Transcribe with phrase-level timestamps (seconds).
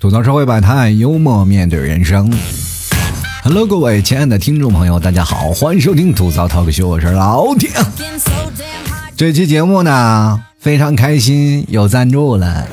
[0.00, 2.32] 吐槽社会百态，幽默面对人生。
[3.42, 7.70] Hello，各位亲爱的听众朋友，大家好，欢迎收听吐槽 talk show，我是老铁。
[9.16, 12.66] 这期节目呢，非常开心，有赞助了。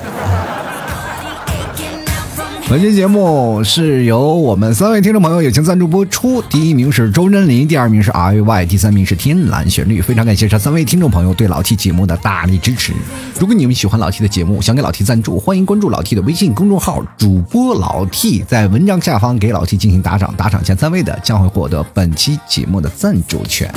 [2.70, 10.02] 本期节目是由我们三位听众朋友友情赞助播出，第一名是周真林，第二名是 R Y，第三名是天蓝旋律。
[10.02, 12.94] 非常感谢这三位听众朋友对老 T 节目的大力支持。
[13.38, 23.72] 如果你们喜欢老 T 的节目，想给老 T 赞助，欢迎关注老 T 的微信公众号主播老 T，在文章下方给老 T 进行打赏，打赏前三位的将会获得本期节目的赞助权。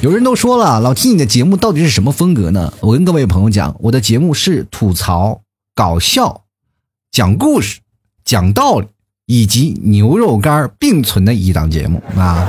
[0.00, 2.72] 有人都说了，老 T 你的节目到底是什么风格呢？
[2.80, 5.42] 我跟各位朋友讲，我的节目是吐槽、
[5.74, 6.45] 搞笑。
[7.10, 7.80] 讲故事、
[8.24, 8.86] 讲道理
[9.26, 12.46] 以及牛肉干并存的一档节目啊！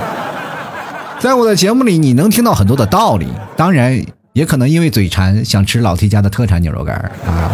[1.19, 7.51] 在我的节目里，你能听到很多的道理，当然也可能因为嘴馋想吃老 T 家的特产牛肉干啊。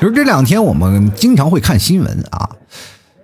[0.00, 2.50] 就是这两天我们经常会看新闻啊，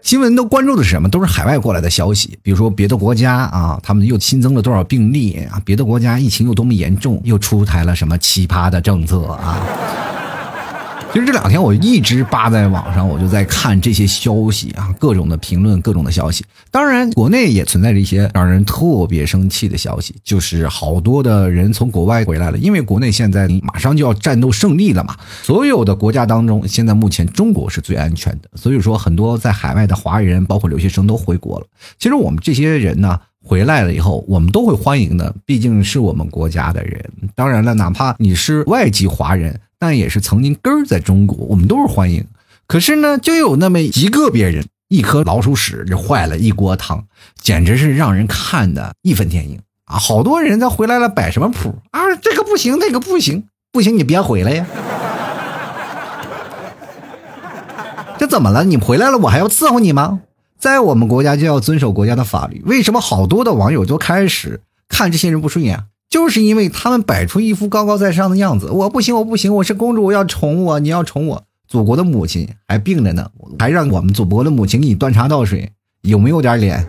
[0.02, 1.08] 新闻都关注的是什么？
[1.08, 5.60] 都是海外过来的消息，比如说别的国家啊，他们又新增了多少病例啊？
[5.64, 7.20] 别的国家疫情有多么严重？
[7.24, 9.58] 又出台了什么奇葩的政策啊？
[11.10, 16.44] 其实这两天我一直扒在网上，我就在看这些消息啊，各种的评论，各种的消息。
[16.70, 25.16] 当然，国内也存在着一些让人特别生气的消息，就是好多的人从国外回来了，因为国内现在马上就要战斗胜利了嘛。
[25.42, 31.66] 所有的国家当中，现在目前中国是最安全的，所以说很多在海外的华人，包括留学生都回国了。
[31.98, 37.02] 其实我们这些人呢，回来了以后，我们都会欢迎的，毕竟是我们国家的人。
[37.34, 39.58] 当然了，哪怕你是外籍华人。
[39.78, 42.26] 但也是曾经根儿在中国，我们都是欢迎。
[42.66, 47.04] 可是呢，就有那么一个别人，一颗老鼠屎就坏了一锅汤，
[47.40, 49.96] 简直是让人看的义愤填膺啊！
[49.96, 52.00] 好多人他回来了，摆什么谱啊？
[52.20, 54.66] 这个不行，那个不行，不行你别回来呀！
[58.18, 58.64] 这怎么了？
[58.64, 60.20] 你回来了，我还要伺候你吗？
[60.58, 62.60] 在我们国家就要遵守国家的法律。
[62.66, 65.84] 为什么好多的网友都开始看这些人不顺眼？
[66.10, 71.44] 就是因为他们摆出一副高高在上的样子，我不行，我不行，我是公主，我要宠我，你要宠我。
[71.66, 75.70] 祖国的母亲还病着呢，还让我们祖国的母亲给你端茶倒水，
[76.00, 76.86] 有没有点脸？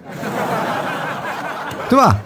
[1.90, 2.22] 对吧？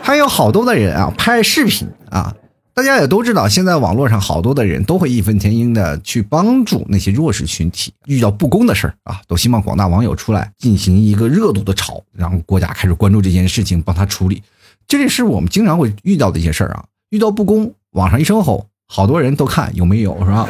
[0.00, 2.32] 还有好多的人啊，拍视频啊，
[2.72, 14.40] 大家也都知道，现在网络上好多的人都会义愤填膺的去帮助那些弱势群体，遇到不公的事儿啊，都希望广大网友出来进行一个热度的炒，让国家开始关注这件事情，帮他处理。
[14.88, 20.48] 这是我们经常会遇到的一些事儿啊，遇到不公，网上一声吼，好多人都看有没有，是吧？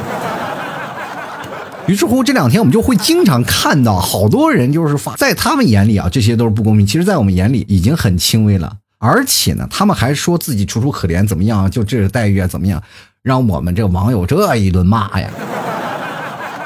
[1.89, 8.77] 于是乎，这两天我们就会经常看到好多人就是发，在他们眼里啊，这些都是不公平，其实，在我们眼里已经很轻微了。
[8.99, 11.69] 而且呢，他们还说自己楚楚可怜，怎么样？
[11.69, 12.81] 就这个待遇啊，怎么样？
[13.23, 15.29] 让我们这网友这一顿骂呀，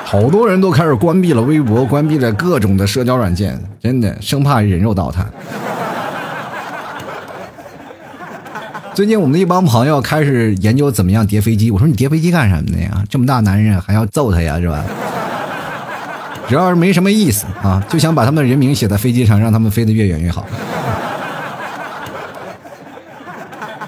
[0.05, 5.25] 好多人都开始关闭了微博，关闭了各种的社交软件，真的生怕人肉倒他。
[8.95, 11.71] 最近我们的一帮朋友开始研究怎么样叠飞机。
[11.71, 13.03] 我说你叠飞机干什么的呀？
[13.09, 14.85] 这么大男人还要揍他呀，是吧？
[16.47, 20.45] 主要是没什么意思啊，就想把他们的人名写在飞机上，让他们飞得越远越好。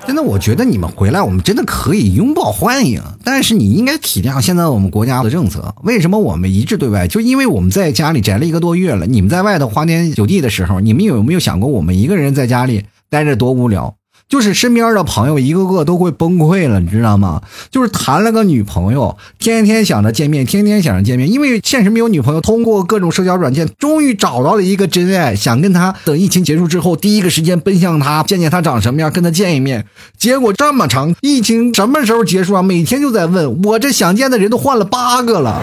[0.07, 3.03] 真的，我觉得你们回来，我们真的可以拥抱欢迎。
[3.23, 5.75] 但是你应该体谅现在我们国家的政策。
[5.83, 7.07] 为什么我们一致对外？
[7.07, 9.05] 就因为我们在家里宅了一个多月了。
[9.05, 13.95] 你们在外头花天酒地的时候，你们有没有想过我们一个人在家里待着多无聊？
[14.27, 17.43] 就是身边的朋友一个个都会崩溃了，你知道吗？
[17.71, 29.87] 就是谈了个女朋友，天天想着见面，天天想着见面，因为现实没有女朋友，通过各种社交软件，终于找到了一个真爱，想跟他等疫情结束之后，第一个时间奔向他，见见他长什么样，跟他见一面。
[30.17, 32.63] 结果这么长，疫情什么时候结束啊？
[32.63, 35.61] 每天就在问我，这想见的人都换了八个了，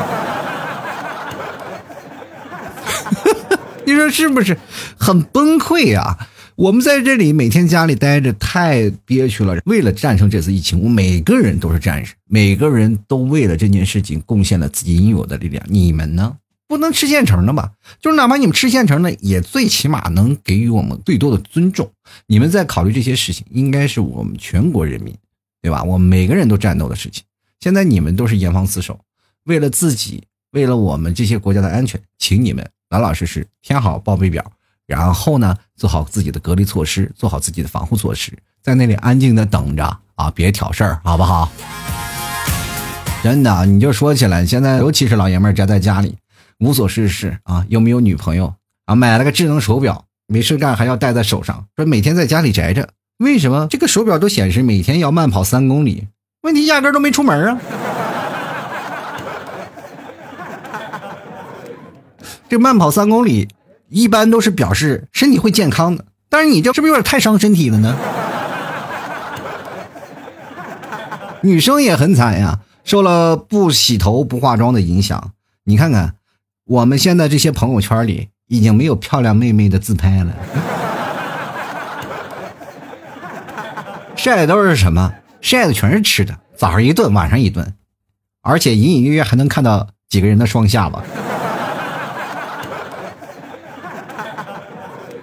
[3.86, 4.58] 你说是不是
[4.98, 6.16] 很崩溃啊？
[6.62, 9.60] 我们在这里每天家里待着太憋屈了。
[9.66, 15.66] 为了战胜这次疫情，我每个人都是战士，每个人都为了这件事情贡献了自己应有的力量。
[15.68, 16.38] 你们呢？
[16.68, 17.72] 不能吃现成的吧？
[18.00, 21.92] 就是哪怕你们吃现成的，也最起码能给予我们最多的尊重。
[22.28, 25.16] 你们在考虑这些事情，应该是我们全国人民，
[25.64, 25.82] 对吧？
[25.82, 27.24] 我们每个人都战斗的事情。
[27.60, 29.00] 现在你们都是严防死守，
[29.46, 34.52] 为了自己，为了我们这些国家的安全，请你们老老实实填好报备表。
[34.88, 41.50] 然后呢，做好自己的隔离措施，做好自己的防护措施，在那里安静的等着啊，别挑事儿，好不好？
[43.24, 46.18] 真的，你就说起来，现在尤其是老爷们儿宅在家里，
[46.60, 48.54] 无所事事啊，又没有女朋友
[48.86, 52.90] 啊，买了个智能手表，没事干还要戴在手上，说每天在家里宅着。
[53.20, 56.08] 为什么这个手表都显示每天要慢跑三公里？
[56.42, 57.60] 问题压根都没出门啊。
[62.50, 63.48] 这慢跑三公里，
[63.92, 67.98] 一般都是表示身体会健康的，但是你这是不是有点太伤身体了呢？
[71.44, 75.32] 女生也很惨呀，受了不洗头不化妆的影响。
[75.66, 76.16] 你看看，
[76.66, 80.34] 我们现在这些朋友圈里已经没有漂亮妹妹的自拍了，
[84.16, 85.14] 晒的都是什么？
[85.42, 87.74] 晒的全是吃的，早上一顿，晚上一顿，
[88.42, 91.04] 而且隐隐约约还能看到几个人的双下巴。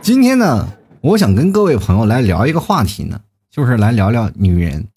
[0.09, 0.73] 今天呢，
[1.03, 3.21] 我想跟各位朋友来聊一个话题呢，
[3.51, 4.89] 就是来聊聊女人。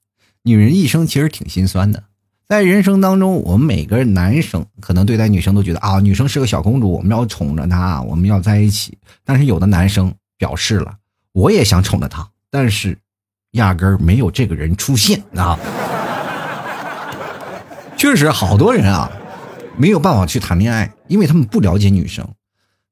[0.41, 2.01] 女人一生其实挺心酸的，
[2.47, 8.97] 在人生当中，我们每个男生可能对待女生都觉得啊，女生是个小公主，我们要宠着她，我们要在一起。
[9.25, 10.95] 但是有的男生表示了，
[11.33, 12.97] 我也想宠着她，但是
[13.51, 15.59] 压根儿没有这个人出现啊。
[17.99, 19.11] 确实，好多人啊
[19.75, 22.25] 没有办法去谈恋爱，因为他们不了解女生。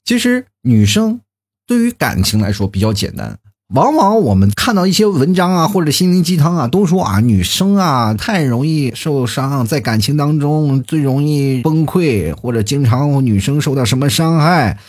[0.04, 1.22] 其实，女生
[1.70, 3.38] 对于感情来说比较简单。
[3.76, 14.80] 往往我们看到一些文章啊，或者心灵鸡汤啊，都说啊，女生啊太容易受伤，在感情当中最容易崩溃，或者经常女生受到什么伤害，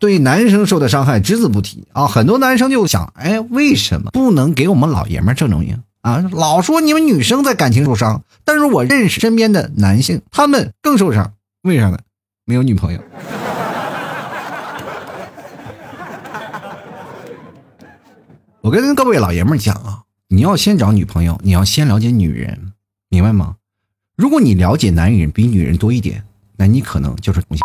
[0.00, 2.08] 对男生受的伤害只字不提啊。
[2.08, 6.28] 很多男生就想，哎，为什么不能给我们老爷们正能量啊？
[6.32, 11.98] 老说你们女生在感情受伤，但是我认识身边的男性，他们更受伤，为啥呢？
[12.44, 12.98] 没有女朋友。
[18.64, 22.72] 我跟各位老爷们讲啊，你要先找女朋友，你要先了解女人，
[23.10, 23.56] 明白吗？
[24.16, 26.24] 如果你了解男人比女人多一点，
[26.56, 27.62] 那你可能就是同性，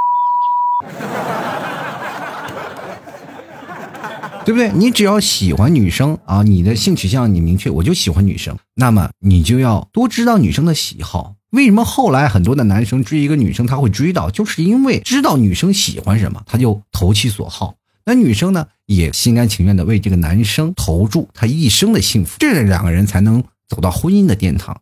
[4.44, 4.74] 对不对？
[4.74, 11.36] 你只要喜欢女生啊，你的性取向你明确，我就喜欢女生，那么你就要多知道女生的喜好。
[11.52, 17.76] 为什么后来很多的男生追一个女生他会追到，就是因为知道女生喜欢什么，他就投其所好。
[18.10, 24.82] 那女生呢，也心甘情愿的为这个男生投注他一生的幸福，这两个人才能走到婚姻的殿堂。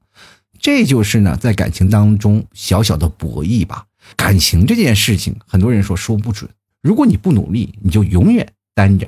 [0.62, 3.84] 这就是呢，在感情当中小小的博弈吧。
[4.16, 6.50] 感情这件事情，很多人说说不准。
[6.82, 9.06] 如果你不努力，你就永远单着。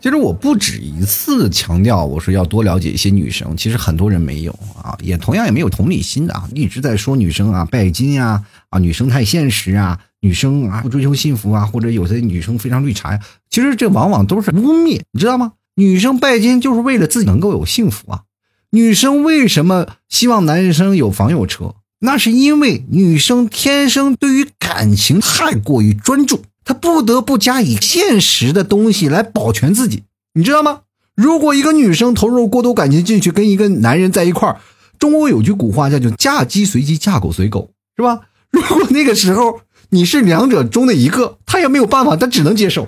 [0.00, 3.54] 其实我不止一次强调，我说要多了解一些女生。
[3.54, 4.52] 其实很多人没有
[4.82, 13.20] 啊，也同样也没有同理心的啊，一直在说女生啊拜金呀，啊女生太现实啊，女生啊不追求幸福啊，或者有些女生非常绿茶呀。
[13.50, 15.52] 其实这往往都是污蔑，你知道吗？
[15.74, 18.22] 女生拜金就是为了自己能够有幸福啊。
[18.70, 21.74] 女生为什么希望男生有房有车？
[21.98, 26.42] 那是因为女生天生对于感情太过于专注。
[26.70, 30.82] 他不得不加以现实的东西来保全自己，你知道吗？
[31.16, 34.60] 如果一个女生投入过多感情进去，跟一个男人在一块儿，
[34.96, 38.20] 中国有句古话叫“就嫁鸡随鸡，嫁狗随狗”，是吧？
[38.52, 42.86] 如果那个时候你是两者中的一个，他也没有办法，他只能接受。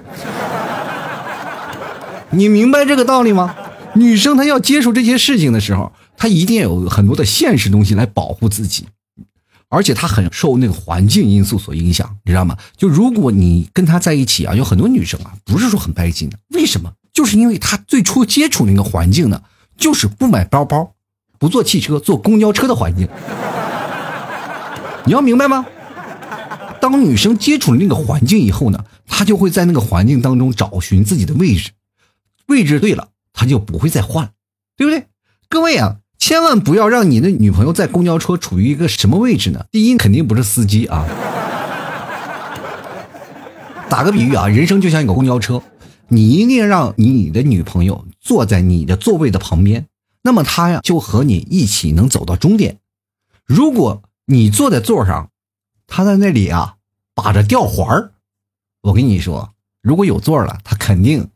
[2.31, 3.57] 你明白这个道理吗？
[3.97, 8.87] 女生她要接受这些事情的时候，她一定要有很多的现实东西来保护自己。
[9.73, 12.59] 而且他很受那个环境因素所影响，你知道吗？
[12.77, 16.93] 就如果你跟他在一起啊，有很多女生啊，不是说很拜金的，为什么？
[17.11, 19.43] 就是因为他最初接触那个环境呢，
[19.79, 20.93] 就是不买包包，
[21.39, 23.09] 不坐汽车，坐公交车的环境。
[25.07, 25.65] 你要明白吗？
[26.79, 31.71] 当女生接触了那个环境以后呢，她就会在那个环境当中找寻自己的位置，
[32.47, 34.33] 位置对了，她就不会再换，
[34.77, 35.07] 对不对？
[35.49, 35.97] 各位啊。
[36.23, 39.67] 千万不要让你的女朋友在公交车处于一个什么位置呢？
[39.73, 41.05] 第一，肯定不是司机啊。
[43.91, 45.61] 打个比喻啊，人生就像一个公交车，
[46.07, 49.87] 你一定让你的女朋友坐在你的座位的旁边，
[50.23, 52.79] 那么她呀就和你一起能走到终点。
[53.45, 55.31] 如果你坐在座上，
[55.89, 56.77] 她在那里啊
[57.17, 58.13] 把着吊环儿，
[58.83, 59.51] 我跟你说，
[59.83, 61.27] 如果有座了，她肯定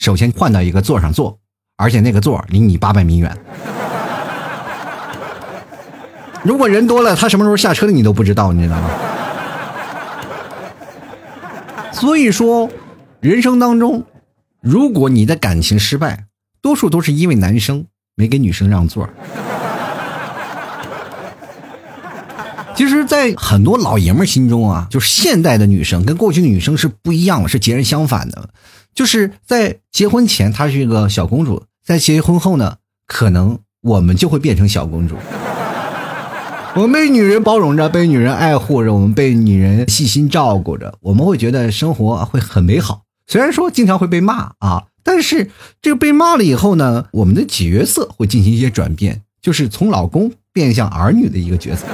[0.00, 1.38] 首先换到一个座上坐，
[1.76, 3.38] 而且那个座离你八百米远。
[6.44, 8.90] 如果人多了，他什么时候下车的你都不知道，你知道吗？
[11.92, 12.68] 所以说，
[13.20, 14.04] 人生当中，
[14.60, 16.24] 如果你的感情失败，
[16.60, 19.08] 多数都是因为男生没给女生让座。
[22.74, 28.48] 其实，在很多老爷们心中啊，就是现代的女生跟过去的女生是不一样的，是截然相反的。
[28.94, 35.16] 就是在结婚前，她是一个小公主；在结婚后呢，可能我们就会变成小公主。
[36.74, 43.02] 我们被女人包容着，被女人爱护着，我们被女人细心照顾着，我们会觉得生活会很美好。
[43.26, 45.50] 虽然说经常会被骂啊，但是
[45.82, 51.84] 这个被骂了以后呢，我们的角色会进行一些转变，就是从老公变向儿女的一个角色。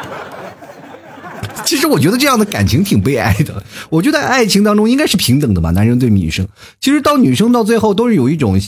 [1.64, 3.62] 其实我觉得这样的感情挺悲哀的。
[3.88, 6.46] 我觉得爱情当中应该是平等的吧，男生对女生。
[6.78, 8.60] 其实到女生到最后都是有一种。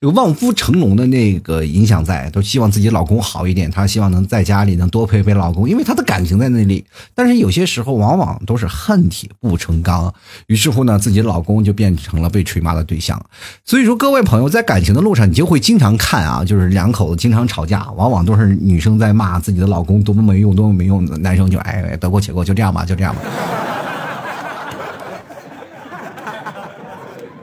[0.00, 6.84] 有望夫成龙的那个影响在，都希望自己老公好一点，她希望能在家里能多陪陪老公，因为她的感情在那里。
[7.14, 10.12] 但是有些时候往往都是恨铁不成钢，
[10.48, 13.18] 于是乎呢，自己老公就变成了被锤骂的对象。
[13.64, 23.22] 所以说，各位朋友在感情的路上，你就会经常看啊，就是两口子经常吵架，往往都是女生在骂自己的老公多么没用，多么没用，男生就哎得过且过，就这样吧，就这样吧。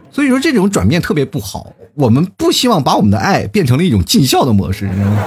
[0.13, 1.73] 所以说，这种转变特别不好。
[1.95, 5.23] 我们不希望把我们的爱变成了一种尽孝的模式，知道吗？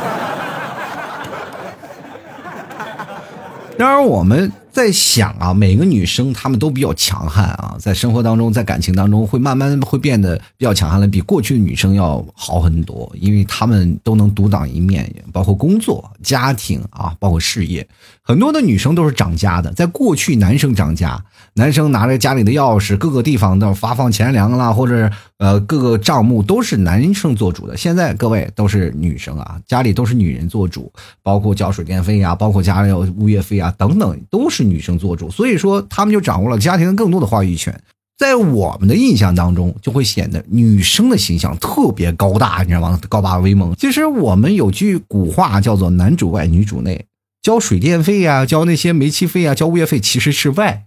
[3.79, 4.53] 然而我们。
[4.77, 17.89] 在想啊，每个女生她们都比较强悍啊，在生活当中，在感情当中会慢慢会变得比较强悍了，比过去的女生要好很多，因为她们都能独当一面，包括工作、家庭啊，包括事业。
[18.21, 21.19] 很多的女生都是掌家的，在过去男生掌家，
[21.57, 27.75] 男生拿着家里的钥匙，各个地方的发放钱粮啦，或者呃各个账目都是男生做主的。
[27.75, 34.67] 现在各位都是女生啊，家里都是女人做主，包括交水电费啊，包括家里物业费啊等等，都是。
[34.67, 37.81] 女生做主，所以说他们就掌握了家庭更多的话语权。
[38.19, 43.01] 在我们的印象当中，就会显得女生的形象特别高大，你知道吗？
[43.09, 43.73] 高大威猛。
[43.77, 47.07] 其实我们有句古话叫做“男主外，女主内”，
[47.41, 50.83] 交水电费呀，交那些煤气费啊，交物业费其实是外。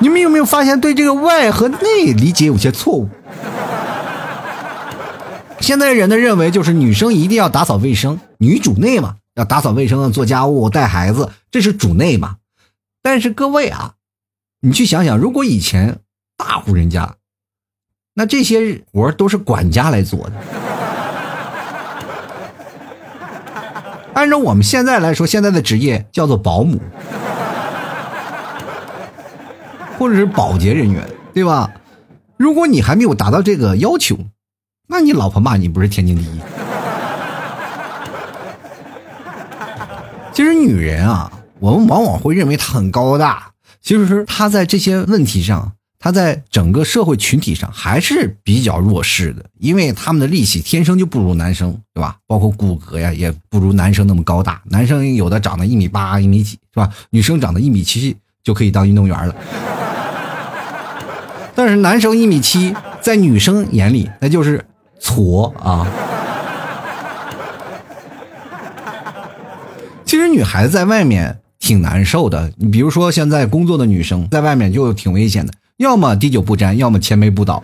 [0.00, 3.08] 你们有没有发现，对这个“外”和“内”理解有些错误？
[5.60, 9.16] 现在人的认为就是女生一定要打扫卫生，女主内嘛。
[9.36, 12.38] 要打扫卫生、做家务、带孩子，这是主内嘛？
[13.00, 13.94] 但是各位啊，
[14.60, 16.00] 你去想想，如果以前
[16.36, 17.14] 大户人家，
[18.14, 20.32] 那这些活都是管家来做的。
[24.14, 26.80] 按照我们现在来说，现在的职业叫做保姆，
[30.00, 31.70] 或者是保洁人员，对吧？
[32.38, 34.16] 如果你还没有达到这个要求，
[34.88, 36.40] 那你老婆骂你不是天经地义。
[40.32, 43.50] 其实女人啊，我们往往会认为她很高大，
[43.82, 52.16] 其实她在这些问题上，她在整个社会群体上还是比较弱势的，因为她们的力气天生就不如男生，对吧？
[52.26, 54.62] 包括骨骼呀，也不如男生那么高大。
[54.64, 56.88] 男生有的长得一米八、一米几，是吧？
[57.10, 59.34] 女生长得一米七就可以当运动员了。
[61.60, 64.64] 但是男生一米七，在女生眼里那就是
[64.98, 65.86] 矬啊。
[70.06, 77.62] 其实女孩子在外面挺难受的，你比如说现在工作的女生在外面就挺危险的，要么滴酒不沾，要么千杯不倒。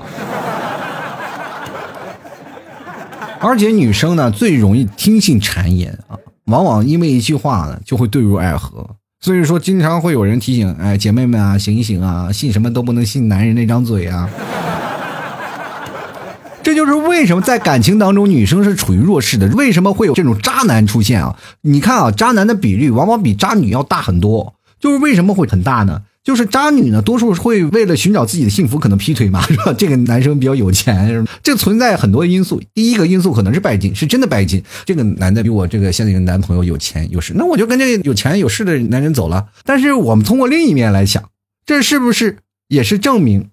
[3.41, 8.87] 而且女生呢最容易听信谗言啊，往往因为一句话呢就会坠入爱河。
[9.21, 14.29] 所以说，经常会有人提醒，哎，姐妹们啊，醒一醒啊，信什么都不能信男人那张嘴啊。
[16.63, 21.37] 这就是为什么在感情当中女生是处于弱势的，为什么会有这种渣男出现啊？
[21.63, 24.55] 你看啊，渣男的比率往往比渣女要大很多。
[24.79, 26.03] 就是为什么会很大呢？
[26.27, 29.73] 就是渣女呢，多数会为了寻找自己的幸福，可能劈腿嘛， 是吧？
[29.79, 32.61] 这个男生比较有钱，这存在很多因素。
[32.75, 34.61] 第一个因素可能是拜金，是真的拜金。
[34.85, 39.47] 这个男的比我这个现在的男朋友有钱有势，那我就跟这个有钱有势的男人走了。
[39.63, 41.23] 但是我们通过另一面来想，
[41.65, 43.51] 这是不是也是证明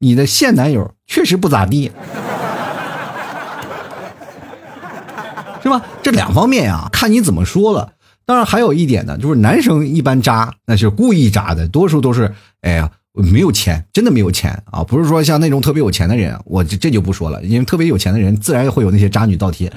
[0.00, 1.90] 你的现男友确实不咋地？
[5.62, 5.80] 是吧？
[6.02, 7.93] 这两方面呀，看你怎么说了。
[8.26, 19.72] 当然还有一点呢，就是男生一般渣，那是故意渣的，多数都是哎呀没有钱，真的没有钱啊，不是说像那种特别有钱的人，我这这就不说了，因为特别有钱的人自然会有那些渣女倒贴。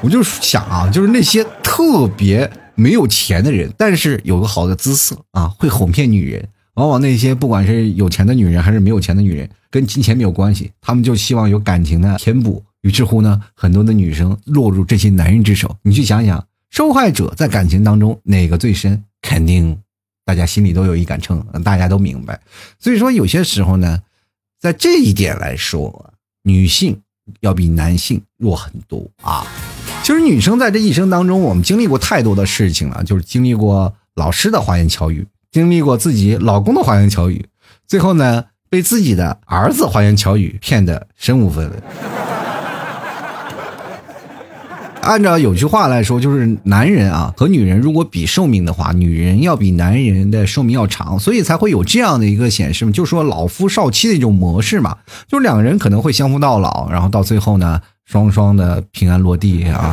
[0.00, 6.48] 我就想啊，就是那些特别没有钱的人，但是有个好的姿色啊，会哄骗女人。
[6.74, 12.62] 往往那些不管是有钱的女人还是没有钱的女人，跟金钱没有关系，他们就希望有感情的填补。
[12.82, 15.76] 于是乎呢，很多的女生落入这些男人之手。
[15.82, 19.02] 你去想想，受害者在感情当中哪个最深？
[19.22, 19.78] 肯定
[20.24, 22.40] 大家心里都有一杆秤，大家都明白。
[22.78, 24.00] 所以说，有些时候呢，
[24.60, 26.12] 在这一点来说，
[26.42, 27.00] 女性
[27.40, 29.46] 要比男性弱很多啊。
[30.02, 37.46] 其实女生在这一生当中，我们经历过太多的事情了，就是经历过老师的花言巧语，经历过自己老公的花言巧语，
[37.86, 41.82] 最后呢，被自己的儿子花言巧语骗得身无分文。
[45.02, 59.92] 按照有句话来说，就是男人啊和女人如果比寿命的话，女人要比男人的寿命要长，所以才会有这样的一个显示嘛，就说老夫少妻的一种模式嘛，就是两个人可能会相夫到老，然后到最后呢，双双的平安落地啊。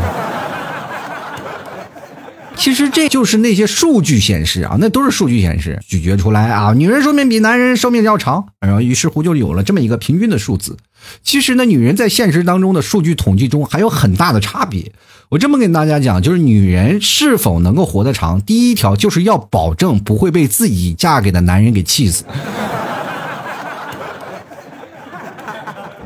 [2.56, 10.78] 其实这就是那些数据显示啊，那都是数据显示咀嚼出来啊，女人寿命比男人寿命要长，然后于是乎就有了这么一个平均的数字。
[11.24, 14.92] 其实呢，女人在现实当中的数据统计中还有很大的差别。
[15.30, 22.24] 我这么跟大家讲，就是女人是否能够活得长，第一条就是要保证不会被自己嫁给的男人给气死。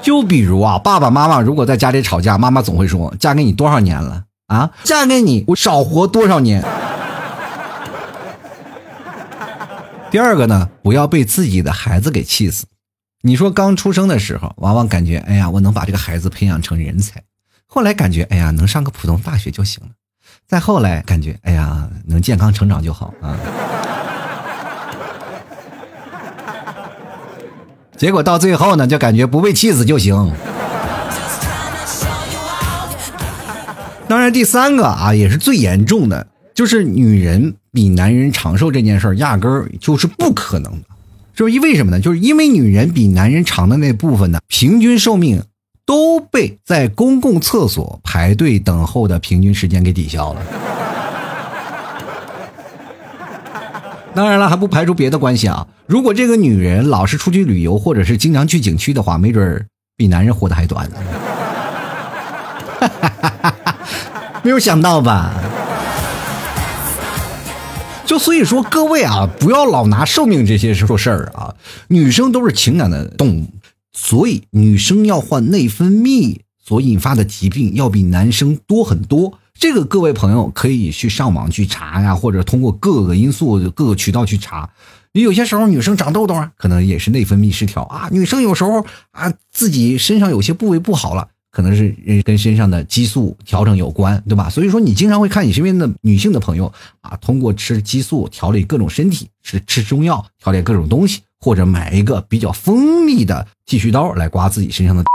[0.01, 6.61] 就比如啊，爸爸妈妈如果在家里吵架，妈妈总会说：“嫁给你多少年了？”啊，嫁给你，我少活多少年？
[10.11, 12.65] 第二个呢，不要被自己的孩子给气死。
[13.25, 17.21] 你说刚出生的时候，往往感觉，哎呀，我能把这个孩子培养成人才；
[17.65, 19.91] 后来感觉，哎呀，能上个普通大学就行了；
[20.45, 23.37] 再后来感觉，哎呀，能健康成长就好啊。
[27.95, 30.33] 结果到最后呢，就感觉不被气死就行。
[34.09, 40.87] 当然，第三个啊，也是最严重的，就是女人比男人长寿这件事儿，压根儿就是不可能的。
[41.35, 41.99] 是因为什么呢？
[41.99, 45.43] 就是因为女人比男人长的那部分呢，平均寿命
[45.85, 50.41] 都被在公共厕所排队等候的平均时间给抵消了。
[54.15, 55.67] 当然了，还不排除别的关系啊。
[55.87, 59.65] 如果这个女人老是出去旅游，或者是经常去景区的话，没准儿
[59.97, 60.97] 比男人活得还短呢。
[64.43, 65.33] 没有想到吧？
[68.05, 71.55] 就所以说，各位啊，不要老拿寿命这些说事儿啊。
[71.87, 73.47] 女生都是情感的动物，
[73.93, 79.39] 所以女生要患内分泌所引发的疾病要比男生多很多。
[79.57, 84.69] 这个各位朋友可以去上网去查呀，或者通过各个因素、各个渠道去查。
[85.13, 88.09] 你有些时候女生长痘痘啊，可能也是内分泌失调啊。
[88.11, 91.29] 女生有时候啊，自己身上有些部位不好了。
[91.53, 94.49] 可能是跟身上的激素调整有关，对吧？
[94.49, 105.03] 所以说你经常会看你身边的女性的朋友啊，通过吃激素调理各种身体，吃吃中药调理各种东西，或者买一个比较锋利的剃须刀来刮自己身上的。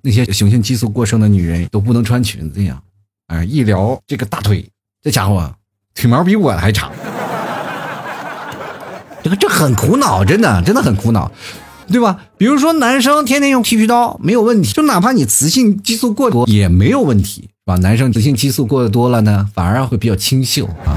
[0.00, 2.80] 那些雄性激素过剩的女人都不能穿裙子呀！
[3.26, 4.64] 哎，一撩这个大腿，
[5.02, 5.54] 这家伙
[5.94, 6.90] 腿毛比我还长。
[9.26, 11.32] 这个这很苦恼，真的真的很苦恼，
[11.90, 12.16] 对吧？
[12.38, 17.74] 比如说男生天天用剃须刀没有问题，就哪怕你雌性激素过多也没有问题，是吧？
[17.78, 20.94] 男生雌性激素过的多了呢，反而会比较清秀啊。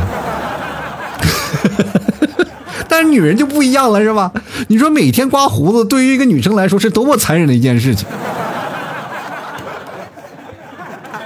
[2.88, 4.32] 但是女人就不一样了，是吧？
[4.68, 8.08] 你说每天刮胡子对于一个女生来说是多么残忍的一件事情，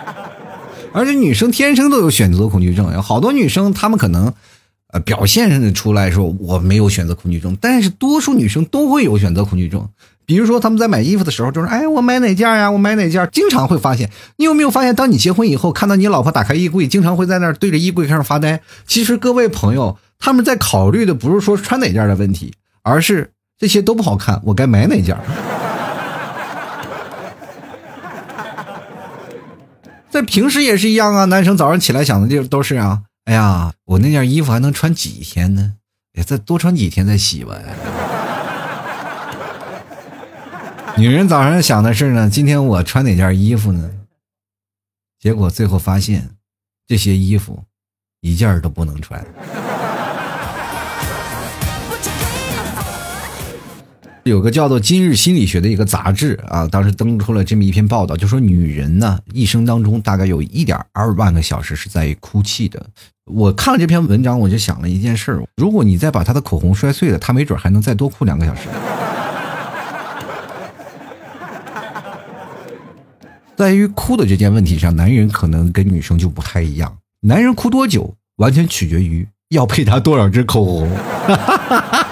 [0.93, 4.33] 而且女生天生都有选择恐惧症，有好多女生她们可能。
[4.93, 9.89] 呃，表现上出来说我没有选择恐惧症，但是多数女生都会有选择恐惧症。
[10.25, 12.71] 比如说，他们在买衣服的时候，就是哎，我买哪件呀？
[12.71, 13.27] 我买哪件？
[13.31, 18.61] 经常会发现，你有没有发现，当你结婚以后，看到你老婆打开衣柜，经常会在那儿对着衣柜开始发呆。
[18.87, 22.53] 其实各位朋友，他们在考虑的不是说穿哪件的问题，
[22.83, 25.17] 而是这些都不好看，我该买哪件？
[30.09, 33.01] 在平时也是一样啊，男生早上起来想的就都是啊。
[33.25, 35.75] 哎呀，我那件衣服还能穿几天呢？
[36.25, 37.57] 再多穿几天再洗吧。
[40.95, 43.89] 女人早上想的是呢，今天我穿哪件衣服呢？
[45.19, 46.35] 结果最后发现，
[46.85, 47.63] 这些衣服
[48.19, 49.25] 一件都不能穿。
[54.23, 62.85] 有个叫做《今日心理学》的一个杂志啊，当时登出了这么一篇报道，就说女人呢一生当中大概有一点二万个小时是在哭泣的。
[63.25, 68.61] 我看了这篇文章，我就想了一件事：如果你再把她的口红摔碎了，她没准还能再多哭两个小时。
[73.57, 76.97] 在于哭的这件问题上，男人可能跟女生就不太一样。
[77.21, 80.89] 男人哭多久，完全取决于要配他多少支口红。
[81.27, 82.03] 哈哈哈哈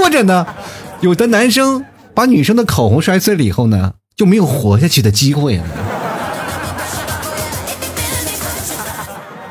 [0.00, 0.46] 或者呢，
[1.00, 5.64] 有的男生把女生的口红摔碎了以后呢，就没有活下去的机会了。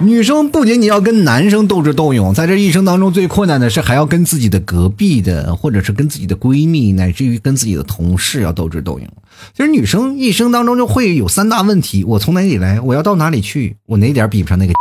[0.01, 9.08] 女生不仅仅要跟男生斗智斗勇，在这一生当中最困难的是还要跟自己的隔壁的，或者是跟自己的闺蜜，乃至于跟自己的同事要斗智斗勇。
[9.56, 12.82] 其实女生一生当中就会有三大问题：我从哪里来？
[12.82, 13.77] 我要到哪里去？
[13.86, 14.73] 我哪点比不上那个？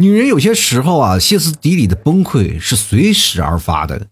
[0.00, 4.06] 女人有些时候啊，歇斯底里的崩溃是随时而发的。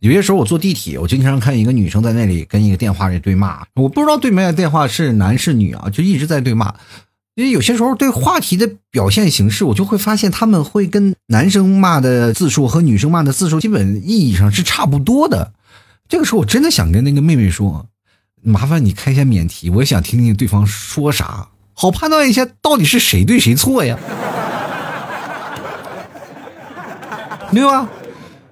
[0.00, 6.74] 有些时候我坐地铁，我经常看一个女生在那里跟一个电话里对骂，我不知道对面的电话是男是女啊，就一直在对骂。
[7.34, 15.52] 因为有些时候对话题的表现形式，我就会发现他们会跟男生骂的字数和女生骂的字数基本意义上是差不多的。
[16.08, 17.86] 这个时候我真的想跟那个妹妹说，
[18.42, 23.98] 麻烦你开一下免提，我想听听对方说啥，好判断一下到底是谁对谁错呀，
[27.56, 27.88] 对吧？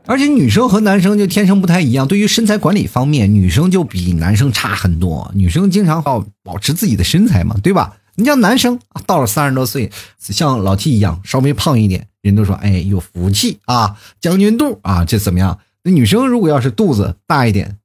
[0.07, 5.31] 而且女生和男生就天生不太一样，对于身材管理方面，女生就比男生差很多。
[5.35, 7.97] 女生经常要保持自己的身材嘛，对吧？
[8.17, 15.59] 你像男生到了三十多岁，像老 T 一样稍微胖一点，人都说哎有福气啊，将军肚啊，这怎么样？
[15.83, 17.77] 那女生如果要是肚子大一点，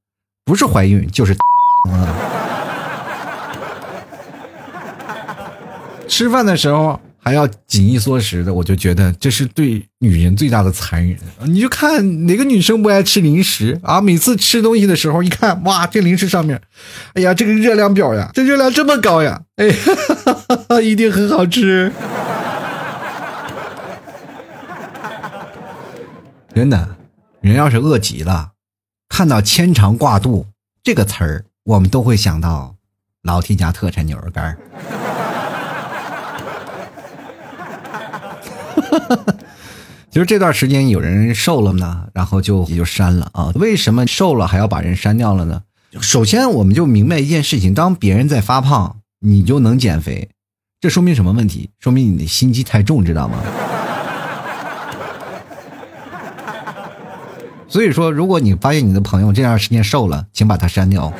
[0.44, 1.36] 不是怀孕就是
[1.90, 2.16] 啊。
[6.08, 7.00] 吃饭的时候。
[7.22, 11.18] 还要紧衣缩食的，我就觉得这是对女人最大的残忍。
[11.44, 14.00] 你就看哪个女生不爱吃零食啊？
[14.00, 16.60] 每次吃东西的时候，一看哇，这零食上面，
[17.14, 21.92] 哎呀，这个热量表呀， 这热量这么高呀，哎，一定很好吃。
[26.54, 26.96] 真的，
[27.42, 28.52] 人要是饿极了，
[29.08, 30.46] 看到“牵肠挂肚”
[30.82, 32.76] 这个词儿，我们都会想到
[33.22, 34.56] 老 T 家特产牛肉干
[38.98, 39.34] 哈哈。
[40.10, 43.52] 其实这段时间有人瘦了呢，然后就也就删了啊。
[43.54, 45.62] 为什么瘦了还要把人删掉了呢？
[46.00, 50.30] 首先，我们就明白一件事情：当别人在发胖，你就能减肥，
[50.80, 51.70] 这说明什么问题？
[51.78, 53.38] 说明你的心机太重，知道吗？
[57.68, 61.12] 所以说，如果你发现你的朋友这段时间瘦了，请把他删掉。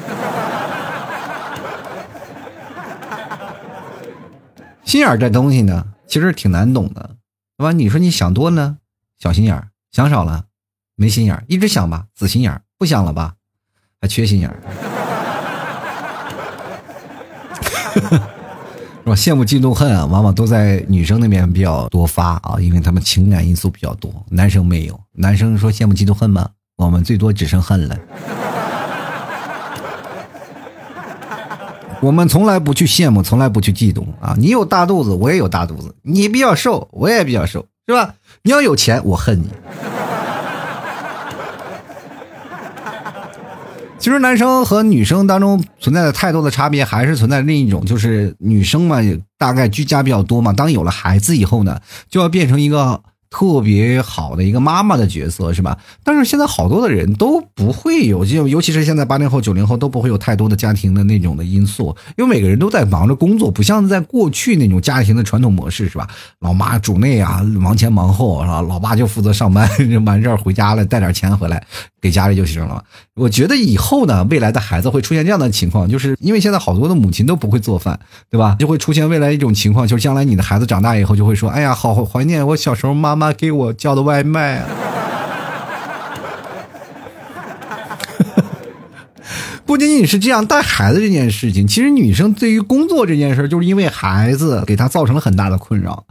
[4.85, 7.11] 心眼这东西呢，其实挺难懂的。
[7.61, 7.73] 对吧？
[7.73, 8.79] 你说你想多呢，
[9.19, 10.47] 小心眼儿；想少了，
[10.97, 11.45] 没心眼儿。
[11.47, 13.35] 一直想吧，死心眼儿；不想了吧，
[14.01, 14.57] 还缺心眼儿。
[17.93, 18.01] 是
[19.05, 19.15] 吧？
[19.15, 24.99] 羡慕、嫉妒、恨啊，往往都在女生那边比较多发啊，因为他们情感因素比较多，男生没有。
[25.13, 26.49] 男生说羡慕、嫉妒、恨吗？
[26.79, 27.99] 我们最多只剩恨了。
[32.01, 34.35] 我们从来不去羡慕，从来不去嫉妒啊！
[34.39, 38.15] 你有大肚子，我也有大肚子；你比较瘦，我也比较瘦，是吧？
[38.43, 39.49] 你要有钱，我恨你。
[43.99, 48.97] 其实男生和女生当中存在的太多的差别，还是存在另一种，就是女生嘛，
[49.37, 50.55] 大概居家比较多嘛。
[50.55, 53.01] 当有了孩子以后呢，就要变成一个。
[53.31, 55.79] 特别好的一个妈妈的角色是吧？
[56.03, 66.09] 但是现在好多的人都不会有，就尤其是现在八零后、九零后都不会有太多的家庭的那种的因素，因为每个人都在忙着工作，不像在过去那种家庭的传统模式是吧？
[66.41, 68.61] 老妈主内啊，忙前忙后是吧？
[68.61, 69.69] 老爸就负责上班，
[70.05, 71.65] 完事儿回家了带点钱回来
[72.01, 72.85] 给家里就行了。
[73.21, 78.57] 我觉得以后呢，未来的孩子会出现这样的情况，就是因为现在好多的母亲都不会做饭，对吧？
[78.59, 84.69] 就会出现未来一种情况，就是将来你的孩子长大以后就会说：“哎呀，好怀念我小时候妈。”妈给我叫的外卖啊！
[89.67, 96.05] 不仅仅是这样，带孩子这件事情，其实女生对于工作这件事，就是因为孩子给她造成了很大的困扰，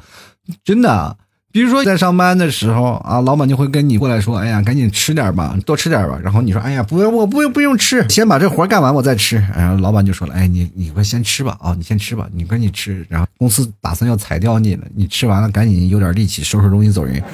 [0.64, 1.18] 真的。
[1.52, 13.04] 比如说在上班的时候啊，老板就会跟你过来说：“哎呀，赶紧吃点吧，多吃点吧。”然后你说：“哎呀，不用，我不用不用吃，先把这活干完，我再吃。”然后老板就说了：“哎，你你快先吃吧，啊，你先吃吧，你赶紧吃。
[13.10, 17.20] 然后公司打算要裁掉你了，你吃完了赶紧有点力气收拾东西走人。”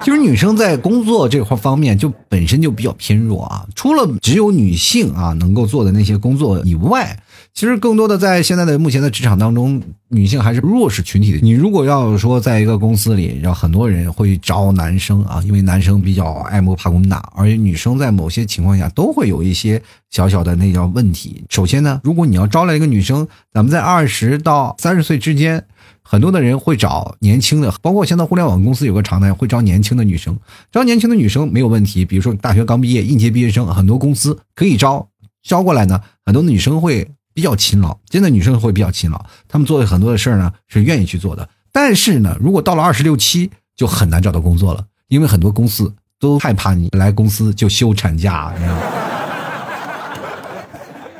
[0.00, 7.14] 其实女生在工作这块方面就本身就比较偏弱啊，除了只有女性啊能够做的那些工作以外。
[7.58, 11.38] 其实更多的在现在的目前的职场当中，女性还是弱势群体的。
[11.42, 21.42] 你如果要说在一个公司里，让很多人会招男生啊，因为男生比较爱摸爬滚打，而且女生在某些情况下都会有一些小小的那叫问题。
[21.48, 25.64] 首先呢，如果你要招来一个女生，咱们在二十到三十岁之间，
[26.02, 30.38] 很多的人会找年轻的，包括现在互联网公司有个常态，会招年轻的女生。
[30.70, 35.08] 招年轻的女生没有问题，比如说大学刚毕业应届毕业生，很多公司可以招。
[35.42, 37.08] 招过来呢，很多女生会。
[37.38, 41.48] 比较勤劳，真的女生会比较勤劳，她们做的很多的事儿呢是愿意去做的。
[41.70, 48.82] 但是呢，如果到了二十六七，就很难找到工作了，因为很多公司都害怕你来公司就休产假，你知道吗？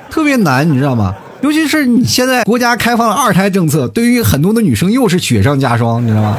[0.11, 1.15] 特别难，你知道吗？
[1.41, 6.37] 尤其是你现在国家开放了二胎政策，对于很多的女生又是雪上加霜，你知道吗？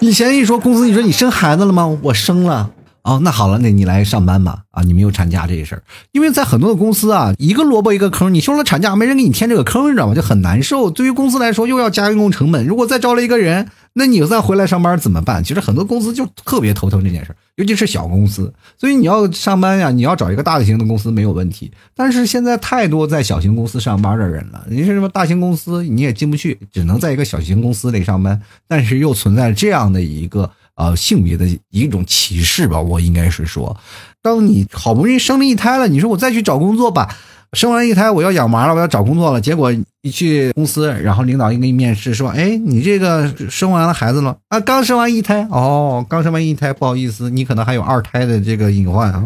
[0.00, 1.86] 以前一说公司，你说你生孩子了吗？
[2.02, 2.68] 我生了。
[3.02, 4.62] 哦，那好了，那你来上班吧。
[4.70, 5.82] 啊，你没有产假这事儿，
[6.12, 10.14] 因为在很多的公司啊，一个萝卜一个坑，你休了产假，没人给你填这个坑，你知道吗？
[10.14, 10.88] 就很难受。
[10.90, 12.64] 对于公司来说，又要加人工成本。
[12.64, 15.42] 如果再招了一个人，那你再回来上班怎么办？
[15.42, 18.52] 其实很多公司就特别头疼这件事儿，尤其是小公司。
[18.76, 21.72] 所以你要上班呀，你要找一个大型的公司没有问题。
[21.96, 30.52] 但是现在太多在小型公司上班的人了，你是什么大型公司你也进不去，只能在一个小型公司里上班，但是又存在这样的一个。
[30.78, 33.76] 呃，性别的一种歧视吧，我应该是说，
[34.22, 37.16] 当你好不容易生了一胎了，你说我再去找工作吧，
[37.54, 44.60] 生完一胎我要养娃了，我要找工作了，结果一去公司，然后领导一给你面试说，哎，你这个生完了孩子了啊？
[44.60, 49.24] 刚生完一胎哦，刚生完一胎，不好意思，你可能还有二胎的这个隐患啊。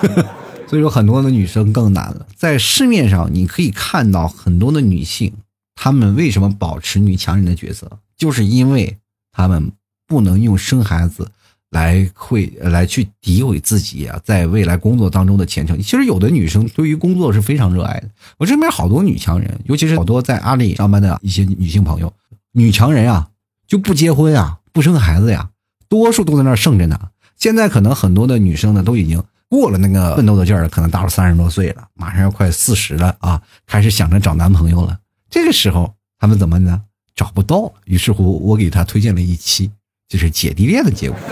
[0.66, 5.30] 所以说，很多的女生更难了，在市面上你可以看到很多的女性。
[5.74, 7.98] 他们为什么保持女强人的角色？
[8.16, 8.98] 就是因为
[9.32, 9.72] 他们
[10.06, 11.30] 不能用生孩子
[11.70, 15.80] 来会来去诋毁自己啊，在未来工作当中的前程。
[15.80, 18.08] 其实有的女生对于工作是非常热爱的。
[18.38, 22.12] 我身边好多女强人，尤其是好多在阿里上班的一些女性朋友，
[22.52, 23.30] 女强人啊
[23.66, 25.48] 就不结婚啊，不生孩子呀，
[25.88, 27.08] 多数都在那儿剩着呢。
[27.38, 34.98] 现在可能很多的女生呢都已经过了那个奋斗的劲儿了，可能到了三十多岁了，马上要快四十了啊，开始想着找男朋友了。
[35.32, 36.82] 这个时候他们怎么呢？
[37.16, 39.70] 找不到，于是乎我给他推荐了一期，
[40.06, 41.16] 就是姐弟恋的节目。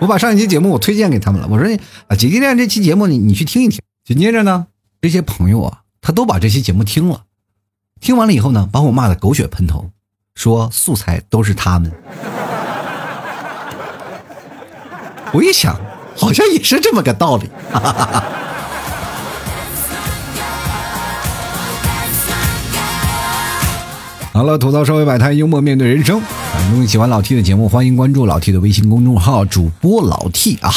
[0.00, 1.66] 我把上一期节目我推荐给他们了，我说
[2.06, 3.80] 啊姐弟恋这期节目你你去听一听。
[4.04, 4.66] 紧接着呢，
[5.00, 7.22] 这些朋友啊，他都把这期节目听了，
[7.98, 9.88] 听完了以后呢，把我骂的狗血喷头，
[10.34, 11.90] 说素材都是他们。
[15.32, 15.80] 我一想，
[16.14, 17.48] 好像也是这么个道理。
[17.72, 18.04] 哈哈哈
[24.34, 26.18] 好了，吐槽社会百态，幽默面对人生。
[26.18, 26.24] 啊
[26.68, 30.72] 如果你喜欢老 T 的节目，欢迎关注老 T 的微信公众号，主播老 T 啊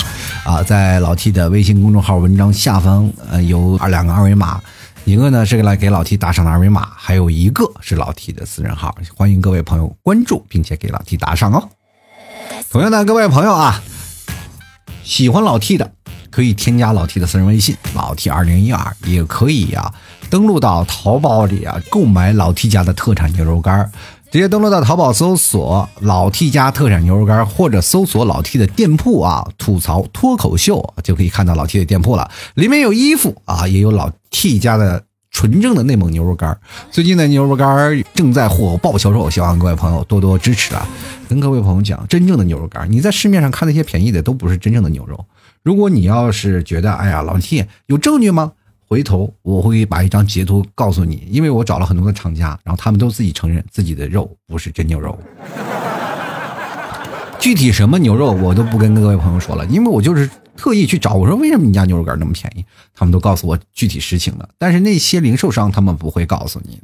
[0.45, 4.61] 啊，在老 T 的微信公众号文章下方，呃，有二两个二维码，
[5.05, 11.67] 一个呢是来给老 T 打赏的二维码，还有一个是老 T 的私人号，欢迎各位朋友关注，并且给老 T 打赏哦。
[12.69, 13.81] 同样的，各位朋友啊，
[15.03, 15.91] 喜欢老 T 的
[16.29, 19.91] 可以添加老 T 的私人微信，老 T 二零一二，也可以呀。
[20.29, 23.89] 登录到淘宝里啊，购买老 T 家的特产牛肉干
[24.29, 32.29] 直接登录到淘宝搜索“老 T 家特产牛肉干或者搜索老 T 的店铺啊，吐槽脱口秀就可以看到老 T 的店铺了。
[32.55, 36.57] 里面有衣服啊，也有老 T 家的纯正的内蒙牛肉干
[36.91, 40.85] 最近的牛肉干正在火爆销售，希望各位朋友多多支持啊！
[41.29, 45.25] 跟各位朋友讲，真正的牛肉干你在市面上看那些便宜的都不是真正的牛肉。
[45.63, 48.51] 如果你要是觉得，哎呀，老 T 有证据吗？
[48.89, 55.17] 回头我会把一张截图告诉你，因为我找了很多的厂家，然后他们都自己承认自己的肉不是真牛肉。
[57.37, 62.63] 具体什么牛肉我都不跟各位朋友说了，因为我就是特意去找，我说为什么你家牛肉干那么便宜？
[62.95, 66.83] 他们都告诉我具体实情了，但是那些零售商他们不会告诉你的。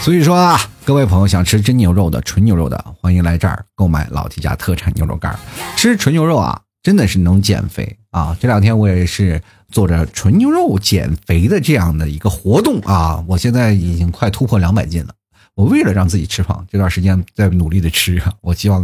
[0.00, 5.38] 所以说啊，各位朋友想吃真牛肉的、纯牛肉的，欢迎来这儿购买老提家特产牛肉干，
[5.76, 8.34] 吃纯牛肉啊，真的是能减肥啊！
[8.40, 9.42] 这两天我也是。
[9.70, 15.14] 做着纯牛肉减肥的这样的一个活动啊，我现在已经快突破两百斤了。
[15.54, 18.32] 我为了让自己吃胖，这段时间在努力的吃啊。
[18.42, 18.82] 我希望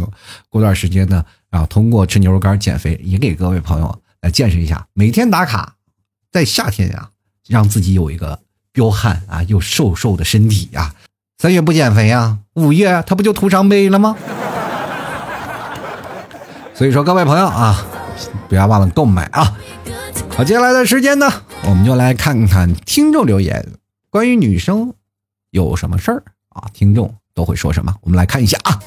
[0.49, 5.75] 过段时间呢，啊，通过吃牛肉干减肥，也给各位朋友来见识一下，每天打卡，
[6.31, 7.09] 在夏天呀，
[7.47, 8.39] 让自己有一个
[8.71, 10.93] 彪悍啊又瘦瘦的身体呀。
[11.37, 14.15] 三月不减肥呀，五月他不就徒伤悲了吗？
[16.73, 17.85] 所以说，各位朋友啊，
[18.49, 19.55] 不要忘了购买啊。
[20.35, 21.31] 好，接下来的时间呢，
[21.63, 23.65] 我们就来看看听众留言，
[24.09, 24.93] 关于女生
[25.51, 26.67] 有什么事儿啊？
[26.73, 27.93] 听众都会说什么？
[28.01, 28.79] 我们来看一下啊。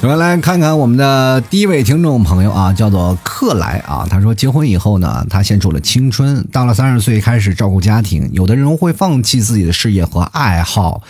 [0.00, 11.02] 首先来看看我们的第一位听众朋友啊，叫做克莱啊，他说结婚以后呢，他献出了青春，到了三十岁开始照顾家庭，有的人会放弃自己的事业和爱好。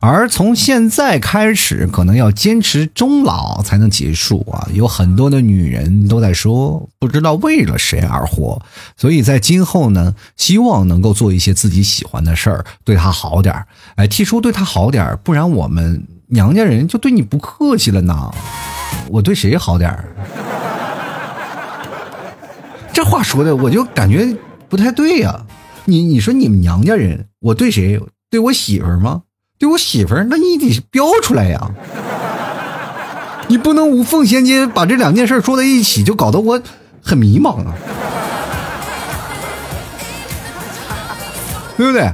[0.00, 4.66] 而从现在开始，可能要坚持终老才能结束啊！
[4.72, 8.62] 有很多的女人都在说，不知道为了谁而活，
[8.96, 13.66] 所以在今后呢，希望能够做一些自己喜欢的事儿，对她好点儿。
[13.96, 18.30] 哎，提出对她好点儿，不然我们娘家人就对你不客气了呢。
[19.08, 20.04] 我对谁好点儿？
[22.92, 24.36] 这话说的，我就感觉
[24.68, 25.40] 不太对呀。
[25.84, 27.98] 你你说你们娘家人，我对谁？
[28.30, 29.22] 对我媳妇儿吗？
[29.58, 31.70] 对我媳妇儿，那你得标出来呀！
[33.48, 36.60] 你不能无缝衔接，把这两件事说在一起，就搞得我
[37.02, 37.72] 很迷茫啊，
[41.78, 42.12] 对不对？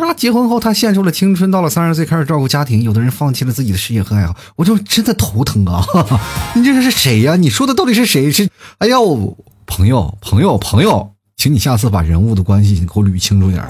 [0.00, 5.84] 他结婚后他献出了青春，到了三十岁开始照顾家庭，有的人放弃了自己的事业和爱好，我就真的头疼啊！
[6.54, 7.36] 你这是谁呀？
[7.36, 8.30] 你说的到底是谁？
[8.30, 13.62] 是哎呦，朋友，朋友，朋友，请你下次把人物的关系给我捋清楚点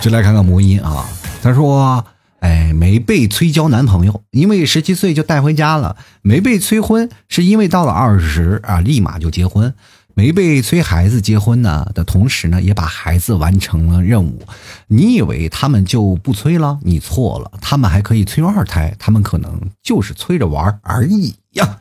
[0.00, 1.04] 就来看看魔音啊，
[1.42, 2.04] 他说。
[2.40, 9.72] 哎，没被催交男朋友，因为十七岁就带回家了；没被催婚，是因为到了二十啊，立马就结婚；
[10.18, 14.42] 没被催孩子结婚呢的同时呢，也把孩子完成了任务。
[14.88, 16.80] 你以为他们就不催了？
[16.82, 21.78] 你错了，他们还可以催二胎，他们可能就是催着玩而已呀。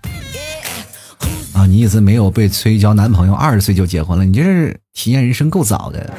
[1.53, 4.23] 啊，你意思没有被催交男朋友，二十岁就结婚了？
[4.23, 6.13] 你这是体验人生够早的。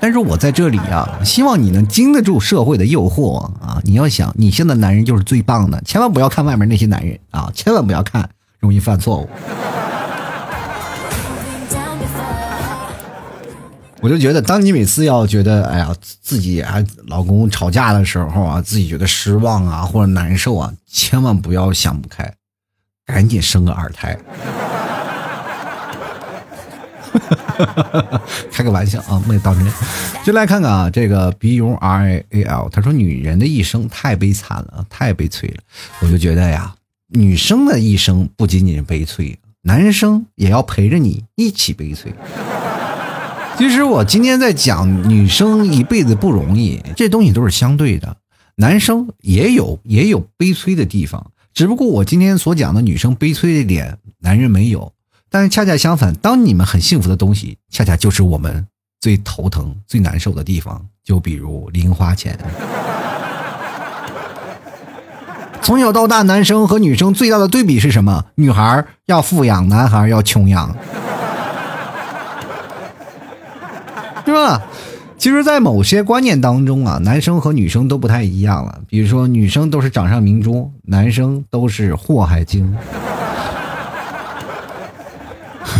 [0.00, 3.82] 但是我在这里啊，希望你能经得住社会的诱惑啊！
[3.84, 8.30] 你要想，你现在男人就是最棒的，千万不要看外面那些男人啊，千万不要看，
[8.64, 9.28] 容易犯错误。
[14.00, 22.34] 我就觉得，当你每次要觉得，哎呀，自己啊老公吵架的时候啊，自己觉得失望啊或者难受啊，千万不要想不开，
[23.06, 24.18] 赶紧生个二胎。
[28.50, 29.66] 开个玩笑啊，没当真。
[30.24, 35.62] 就来看看啊，这个 B U R A L，他说女人的一生太悲惨了，太悲催了。
[36.00, 36.74] 我就觉得呀，
[37.16, 42.12] 女生的一生不仅仅是悲催，男生也要陪着你一起悲催。
[43.56, 48.16] 其实我今天在讲女生一辈子不容易，这东西都是相对的，
[48.56, 54.92] 男生也有也有悲催的地方，只不过我今天所讲的女生悲催的点，男人没有。
[55.30, 58.66] 但是恰恰相反，当你们很幸福的东西，恰恰就是我们
[59.00, 60.84] 最头疼、最难受的地方。
[61.04, 62.36] 就比如零花钱。
[65.64, 68.26] 从小到大，男生和女生最大的对比是什么？
[68.34, 70.68] 女孩要富养，男孩要穷养，
[74.26, 74.60] 是吧？
[75.16, 78.78] 其实，在某些观念当中啊，男生和女生都不太一样了。
[78.86, 82.76] 比如说，女生都是掌上明珠，男生都是祸害精。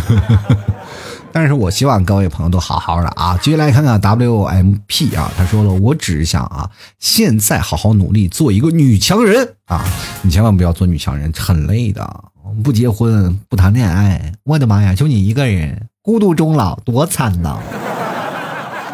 [1.34, 3.36] 但是我希望各位朋友都好好的啊！
[3.42, 6.70] 接下来看看 WMP 啊，他说了，我只是想啊，
[7.00, 9.84] 现在好好努力做一个女强人啊！
[10.22, 12.08] 你千万不要做女强人，很累的。
[12.62, 17.58] 不结婚不谈恋爱，我的妈呀，就你一个人孤独终老，多惨呐！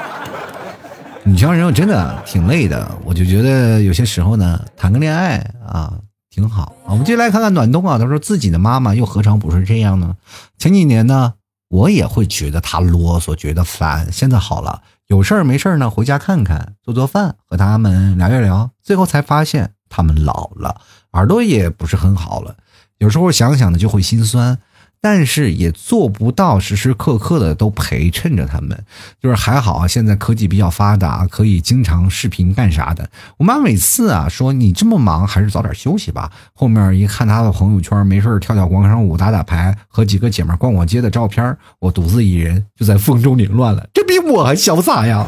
[1.25, 5.93] 女强人我真的挺累的，我就觉得有些时候呢，谈个恋爱啊。
[6.33, 7.99] 挺好啊，我们接下来看看暖冬啊。
[7.99, 10.15] 他说自己的妈妈又何尝不是这样呢？
[10.59, 11.35] 前几年呢，
[11.71, 14.13] 我也会觉得他啰嗦，觉得烦。
[14.13, 18.71] 现在好了，有事儿没事儿呢，回家看看，做做饭，和他们聊一聊。
[18.83, 20.81] 最后才发现，他们老了，
[21.13, 22.57] 耳朵也不是很好了。
[22.99, 24.59] 有时候想想呢，就会心酸。
[25.03, 28.85] 但是也做不到时时刻刻的都陪衬着他们，
[29.19, 33.09] 就是还好啊，现在科技比较发达，可以经常视频干啥的。
[33.39, 36.31] 我妈每次啊说你这么忙，还是早点休息吧。
[36.53, 45.27] 后面一看她的朋友圈，没事跳跳广场舞、打打牌，和几个姐妹逛逛街的照片，我独自一人就在风中凌乱了，这比我还潇洒呀。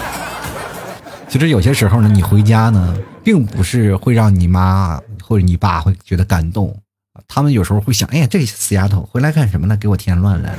[1.26, 6.78] 其实有些时候呢，你回家呢，并不是会让你妈或者你爸会觉得感动。
[7.26, 9.76] 他们有时候会想，哎呀，这死丫头回来干什么呢？
[9.76, 10.58] 给我添乱来了。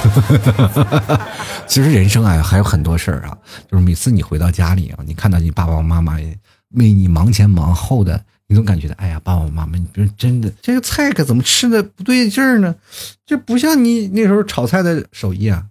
[1.66, 3.36] 其实人生啊，还有很多事儿啊，
[3.70, 6.16] 就是每次你回到家里啊，你看到你爸爸妈妈
[6.70, 12.74] 为你忙前忙后的，你总感觉到，哎呀，爸爸妈妈，你说真的，这个菜可怎么吃的不对劲儿呢？
[13.26, 15.64] 这不像你那时候炒菜的手艺啊。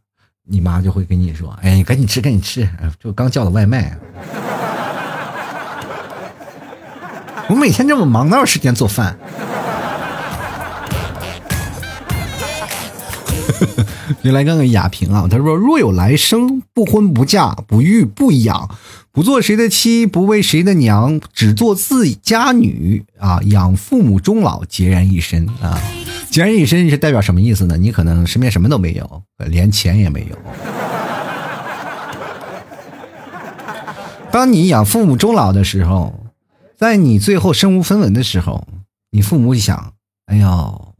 [0.51, 2.67] 你妈就会跟你说，哎，你赶紧吃，赶紧吃，
[2.99, 3.95] 就刚叫的外卖。
[7.49, 9.17] 我每天这么忙，哪有时间做饭？
[14.21, 18.69] 你来看看雅萍啊，他说：“若有来生，不婚不嫁，不育不养，
[19.11, 25.81] 不做谁的妻，不为谁的娘，只做自家女啊，养父母终老，孑然一身啊。
[26.31, 27.75] 孑然一身是代表什么意思呢？
[27.77, 30.37] 你可能身边什么都没有，连钱也没有。
[34.31, 36.13] 当你养父母终老的时候。”
[36.79, 38.65] 在你最后身无分文的时候，
[39.11, 39.91] 你父母想
[40.31, 40.93] ：“哎呦，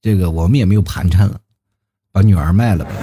[0.00, 1.34] 这个我们也没有盘缠了，
[2.12, 2.92] 把女儿卖了吧。”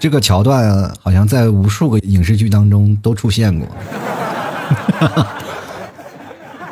[0.00, 3.68] 这个桥段好像在无数个影视剧当中都出现过。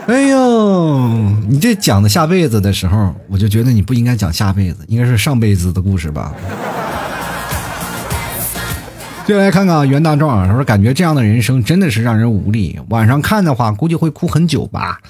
[0.09, 1.09] 哎呦，
[1.49, 6.35] 你这讲的下辈子的时候，我就觉得你不应该讲下辈子，应该是上辈子的故事吧。
[9.27, 12.79] 就来看看袁大壮啊，他说感觉这样的人生真的是让人无力。
[12.91, 15.01] 晚上看的话，估计会哭很久吧。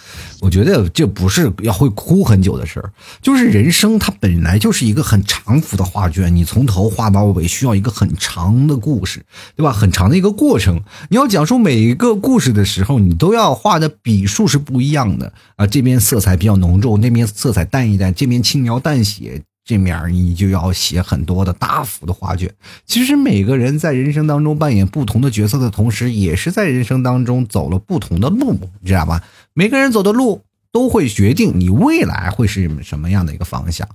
[0.41, 2.91] 我觉得这不是要会哭很久的事儿，
[3.21, 9.23] 就是人生它本来就是一个很长幅的画卷，你从头画到尾需要一个很长的故事，
[9.55, 9.71] 对吧？
[9.71, 15.67] 很长的一个过程，你要讲述每一个故事的时候，你都要画的笔数是不一样的啊。
[15.67, 19.43] 这边色彩比较浓重，那边色彩淡一淡，这边轻描淡写。
[19.67, 22.55] 这面儿你就要写很多的大幅的画卷。
[22.87, 29.25] 其实每个人在人生当中扮演不同的角色的同时，也是在人生当中走了不同的路，你知道吧？
[29.53, 33.89] 每个人走的路都会决定你未来会是什么样的一个方向。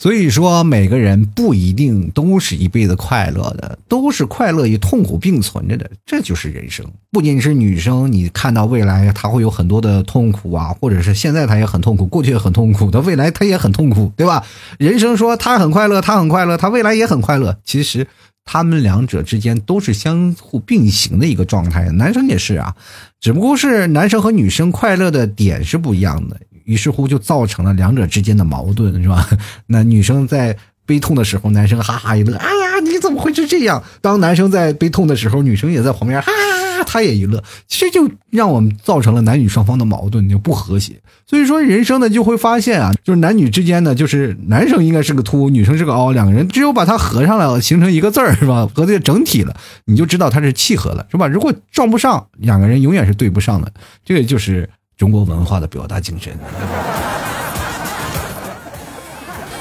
[0.00, 6.86] 所以说，每个人不一定都是一辈子快乐的，都是快乐与痛苦并存着的，这就是人生。
[7.10, 14.42] 不仅是女生，你看到未来她会有很多的痛苦啊，或者是现在她也很痛苦，过去也很痛苦，她未来她也很痛苦，对吧？
[14.80, 18.06] 人生说她很快乐，她很快乐，她未来也很快乐，其实
[18.46, 21.90] 他们两者之间都是相互并行的一个状态。
[21.90, 22.74] 男生也是啊，
[23.20, 26.40] 只不过是男生和女生快乐的点是不一样的。
[26.70, 29.28] 于是乎，就造成了两者之间的矛盾，是吧？
[29.66, 30.56] 那女生在
[30.86, 33.82] 悲痛的时候，男生哈哈一乐，哎呀，你怎么会是这样？
[34.00, 40.94] 当男生在悲痛的时候，女生也在旁边，哈，哈他也一乐，其实就让我们造成了男女双方的矛盾就不和谐。
[41.26, 48.68] 所以说，人生呢就会发现啊，就是男女之间呢，就是男生应该是个凸，女生是个凹，两个人只有把它合上来了，形成一个字儿，是吧？
[48.72, 49.54] 合这个整体了，
[49.86, 51.26] 你就知道它是契合了，是吧？
[51.26, 53.72] 如果撞不上，两个人永远是对不上的，
[54.04, 54.68] 这个就是。
[55.00, 56.38] 中国文化的表达精神，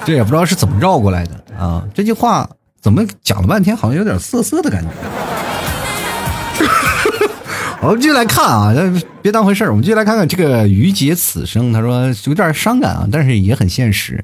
[0.04, 1.82] 这也不知道是怎么绕过来的啊！
[1.94, 2.50] 这句话
[2.82, 4.90] 怎么讲了半天，好像有点涩涩的感觉。
[7.80, 8.74] 我们继续来看啊，
[9.22, 9.70] 别当回事儿。
[9.70, 14.22] 我们继续来看看这个于杰此生，他说有点伤感啊，但是也很现实。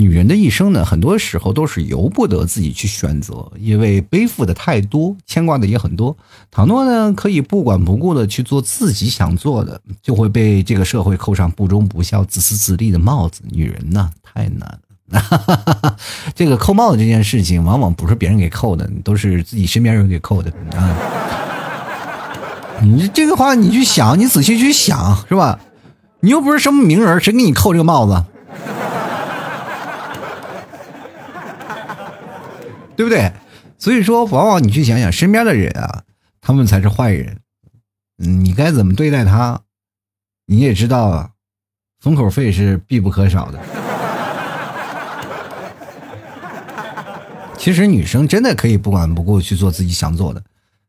[0.00, 6.16] 女人的一生呢，很多时候都是由不得自己去选择，因为背负的太多，牵挂的也很多。
[6.52, 13.42] 倘若呢，可以不管不顾的去做自己想做的，就会被这个社会扣上不忠不孝、自私自利的帽子。
[13.50, 14.78] 女人呢，太难
[15.10, 15.96] 了。
[16.32, 20.96] 这个扣帽子这件事情，往往不是别人给扣的，都是自己身边人给扣的啊。
[22.80, 25.58] 你这个话，你去想，你仔细去想，是吧？
[26.20, 28.24] 你又不是什么名人，谁给你扣这个帽子？
[32.98, 33.32] 对不对？
[33.78, 36.02] 所以说，往往你去想想，身边的人啊，
[36.40, 37.38] 他们才是坏人。
[38.18, 39.60] 嗯，你该怎么对待他，
[40.46, 41.30] 你也知道，
[42.00, 43.60] 封口费是必不可少的。
[47.56, 50.42] 其实女生真的可以不管不顾去做自己想做的，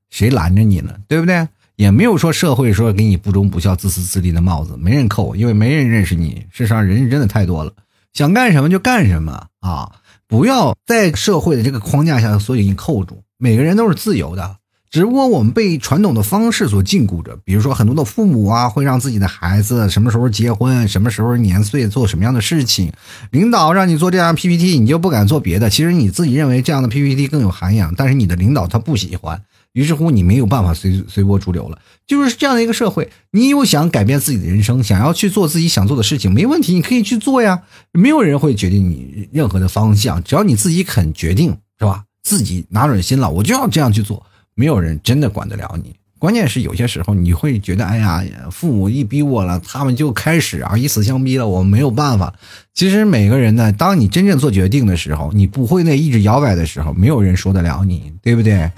[0.09, 0.91] 谁拦着你呢？
[1.07, 1.47] 对不对？
[1.75, 6.47] 也没有说社会说给你不忠不孝、自私自利的帽子，没人扣，因为没人认识你。
[6.51, 7.71] 世上人真的太多了，
[8.13, 9.98] 想干什么就干什么啊！
[10.29, 13.23] 不要在社会的这个框架下，所以你扣住。
[13.39, 14.57] 每个人都是自由的，
[14.91, 17.35] 只不过我们被传统的方式所禁锢着。
[17.43, 22.93] 比如说，很多的父母啊，会让自己的孩子什么时候结婚，什么时候年岁，做什么样的事情。
[23.31, 25.67] 领导让你做这样 PPT，你就不敢做别的。
[25.67, 29.41] 其实你自己认为这样的 PPT 更有涵养，但是你的领导他不喜欢。
[29.73, 33.09] 于是乎，你没有办法随随波逐流了，就是这样的一个社会。
[33.31, 37.61] 你有想改变自己的人生，想要去做自己想做的事情，没问题，你可以去做呀。
[37.91, 42.03] 没有人会决定你任何的方向，只要你自己肯决定，是吧？
[42.23, 45.95] 自己拿准心了，我就要这样去做，没有人真的管得了你。
[46.17, 52.33] 关键是有些时候你会觉得，哎呀，父母一逼我了，他们就开始啊以死相逼了，我没有办法。
[52.73, 58.69] 其实每个人呢，当你真正做决定的时候，你不会那一直摇摆的时候，没有人说得了你，对不对？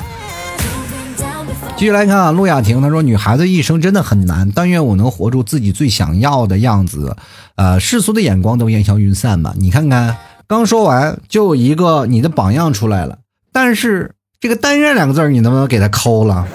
[1.81, 7.17] 继续来看啊，陆雅婷她说：“女孩子一生真的很难，但愿我能活出自己最想要的样子。
[7.55, 9.55] 呃，世俗的眼光都烟消云散吧。
[9.57, 10.15] 你看看，
[10.47, 13.17] 刚说完就一个你的榜样出来了，
[13.51, 16.47] 但是这个‘但愿’两个字你能不能给他抠了？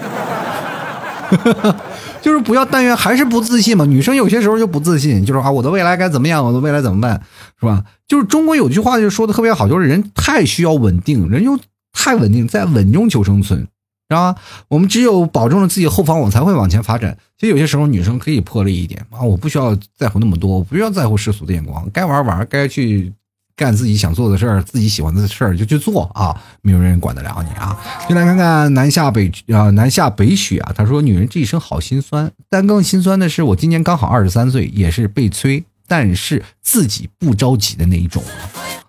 [2.23, 3.85] 就是不要‘但愿’，还是不自信嘛？
[3.85, 6.45] 女生有些时候就不自信，就是啊，我的未来该怎么样？
[6.45, 7.21] 我的未来怎么办？
[7.59, 7.83] 是吧？
[8.07, 11.59] 就是中国有句话就说的特别好，就是人太需要稳定，人又
[11.93, 13.67] 太稳定，在稳中求生存。”
[14.09, 14.37] 是吧？
[14.69, 17.17] 我们只有保证了自己后方，我才会往前发展。
[17.37, 19.21] 其实有些时候，女生可以魄力一点啊！
[19.21, 23.13] 我不需要在乎那么多，我不需要在乎世俗的眼光，该玩玩，该去
[23.57, 26.41] 干自己想做的事儿，自己喜欢的事儿就去做啊！
[26.63, 27.77] 没有人管得了你啊！
[28.09, 30.73] 就来看看南下北啊，南下北雪啊。
[30.73, 38.23] 他说：“女人这一生好心酸，但更心酸的是，我今年刚好二十三岁，也是被催，但是自己不着急的那一种，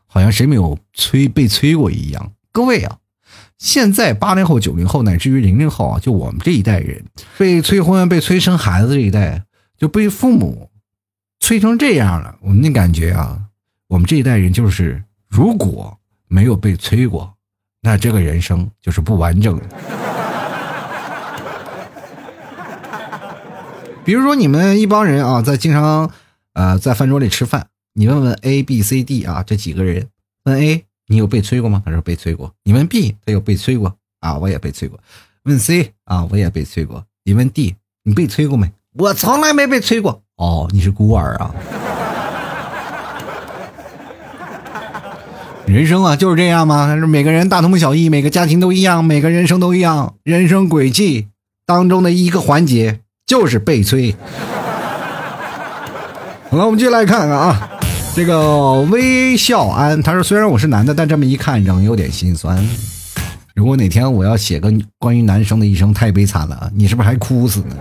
[0.06, 2.32] 好像谁没有催被催过一样。
[2.52, 2.98] 各位啊！”
[3.58, 7.04] 现在八零后、九零后乃至于零零后啊，就我们这一代人
[7.38, 9.44] 被催婚、被催生孩子这一代，
[9.78, 10.70] 就被父母
[11.40, 12.36] 催成这样了。
[12.42, 13.42] 我们的感觉啊，
[13.88, 15.98] 我们这一代人就是如果
[16.28, 17.34] 没有被催过，
[17.82, 19.64] 那这个人生就是不完整的。
[24.06, 26.12] 比如说你们一帮人啊，在经常
[26.54, 30.10] 呃在饭桌里吃饭，你问问 A、B、C、D 啊这几个人，
[30.44, 31.82] 问 A 你有被催过吗？
[31.86, 32.54] 他说被催过。
[32.64, 35.00] 你问 B 他有被催过啊，我也被催过。
[35.44, 37.04] 问 C 啊，我也被催过。
[37.24, 38.72] 你问 D 你被催过没？
[38.94, 40.22] 我从来没被催过。
[40.36, 41.56] 哦，你是孤儿啊。
[45.66, 46.96] 人生啊就是这样吗？
[46.96, 50.16] 是每个人大同小异，每个家庭都一样，每个人生都一样。
[50.24, 51.28] 人生轨迹
[51.66, 54.16] 当中的一个环节就是被催。
[56.50, 57.77] 好了，我们继续来看看啊，
[58.18, 62.68] 这个微笑安他说：“虽然我是男的，但这么一看仍有点心酸。
[63.54, 67.76] 如果哪天我要写个关于男生的一生太悲惨了，你是不是还哭死呢？”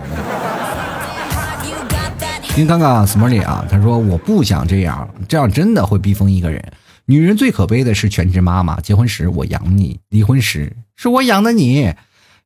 [2.55, 6.63] 您看看 s m a r t y 啊，他说：“我不想这样，这样真的会逼疯一个人。”
[7.07, 11.95] 女人最可悲的是全职妈妈，结婚时我养你，离婚时是我养的你，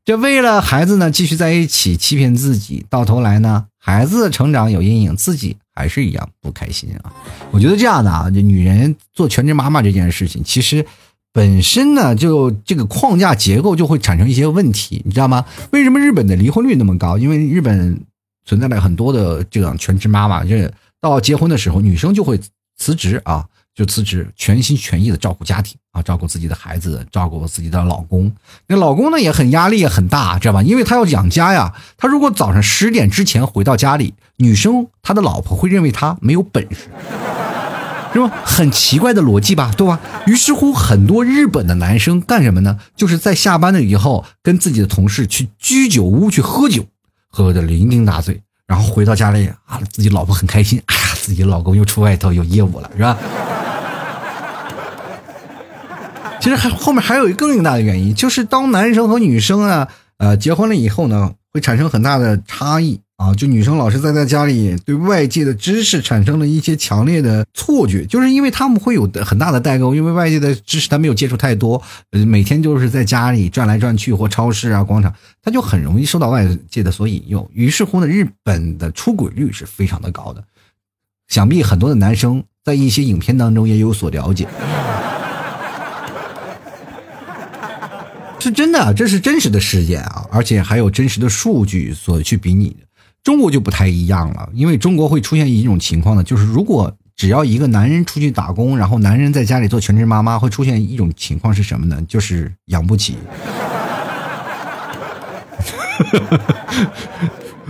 [0.06, 7.14] 这为了孩子呢继续在一起欺骗自己，到头来呢孩子成长有阴影，自己还是一样不开心啊！
[7.52, 10.86] 我觉得这样的啊，这女人做全职妈妈这件事情，其实
[11.32, 15.46] 本身呢就这个框架结构就会产生一些问题，你知道吗？
[15.72, 17.18] 为什么日本的离婚率那么高？
[17.18, 18.00] 因为日本
[18.46, 22.40] 存在了很多的这种全职妈妈，就是到结婚的时候，女生就会
[22.78, 23.48] 辞职啊。
[23.82, 28.32] 就辞职，全心全意的照顾家庭啊，照顾自己的孩子，照顾自己的老公。
[28.68, 30.62] 那老公呢也很压力也很大，知道吧？
[30.62, 31.74] 因为他要养家呀。
[31.98, 36.92] 他如果早上十点之前回到家里，女生他的老婆会认为他没有本事，
[38.14, 38.32] 是吧？
[38.46, 40.00] 很奇怪的逻辑吧，对吧？
[40.28, 42.78] 于是乎，很多日本的男生干什么呢？
[42.96, 46.86] 就是在下班了以后，跟自己的同事去居酒屋去喝酒，
[47.32, 53.18] 喝的酩酊大醉，然后回到家里啊，自己老婆很开心，哎呀，自己老公又出外头有业务了，是吧？
[56.42, 59.88] 其实还后面还有一个更大的原因，就是当男生和女生啊，
[60.18, 63.32] 呃，结婚了以后呢，会产生很大的差异啊。
[63.36, 71.80] 就女生老是在在家里，对外界的知识产生了一些强烈的错觉，就是因为他们会有很大的代沟，因为外界的知识他没有接触太多，
[72.10, 75.14] 呃，每天就是在家里转来转去或超市啊、广场，
[75.44, 77.48] 他就很容易受到外界的所引诱。
[77.54, 80.44] 于是乎呢，日本的出轨率是非常的高的，
[81.28, 84.48] 想必很多的男生在一些影片当中也有所了解。
[88.42, 92.78] 是真的，这是真实的事件啊，而且还有真实的数据所去比拟的。
[93.24, 102.04] 中国就不太一样了，因为中国会出现一种情况呢，就是如果只要一个男人出去打工，然后男人在家里做全职妈妈，会出现一种情况是什么呢？
[102.08, 103.16] 就是养不起。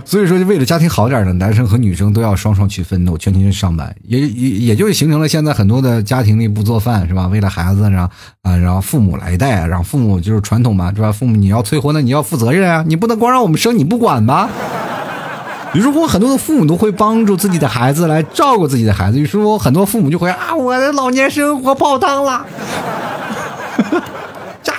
[0.04, 7.26] 所以说，就为了家庭好点的男生和女生都要双双去奋斗，全天去上班，也也也就形成了现在很多的家庭里不做饭是吧？
[7.28, 11.12] 为了孩子，然后啊，然后父母来带，然后父母就是传统嘛，是吧？
[11.12, 14.48] 父母你要催婚，那你要负责任啊，你不能光让我们生，你不管吧？
[15.74, 19.18] 于是乎，很多的父母都会帮助自己的孩子来照顾自己的孩子。
[19.18, 22.44] 于是乎，很多父母就会啊，我的老年生活泡汤了。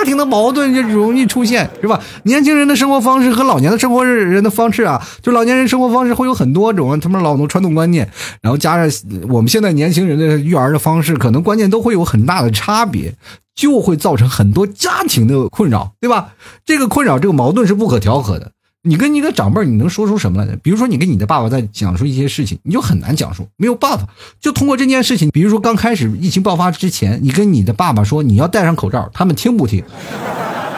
[0.04, 1.98] 家庭的矛盾就容易出现，是吧？
[2.24, 8.10] 年轻人的生活方式和老年的生活人的方式啊，就老年人生活方式会有很多种，他们老的传统观念，
[8.42, 13.14] 然后加上我们现在年轻人的育儿的方式，可能观念都会有很大的差别，
[13.56, 16.34] 就会造成很多家庭的困扰，对吧？
[16.66, 18.52] 这个困扰，这个矛盾是不可调和的。
[18.86, 20.58] 你跟一个长辈你能说出什么来？
[20.58, 24.06] 比如说，你跟你的爸爸在讲述一些事情，你就很难讲述，没有办法。
[24.42, 29.82] 就通过这件事情，比如说刚开始疫情爆发之前，你跟你的爸爸说你要戴上口罩，他们听不听？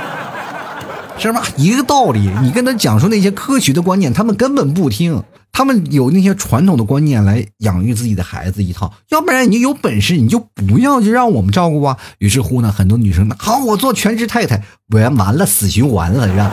[1.18, 1.42] 是吧？
[1.58, 5.24] 一个道理，你跟他讲述那些科学的观念，他们根本不听。
[5.56, 11.96] 他们有那些传统的观念来养育自己的孩子一套，要不然你有本事你就不要就让我们照顾啊。
[12.18, 16.52] 于是乎呢，很多女生呢，好，我做全职太太，完完了死循环了，是吧？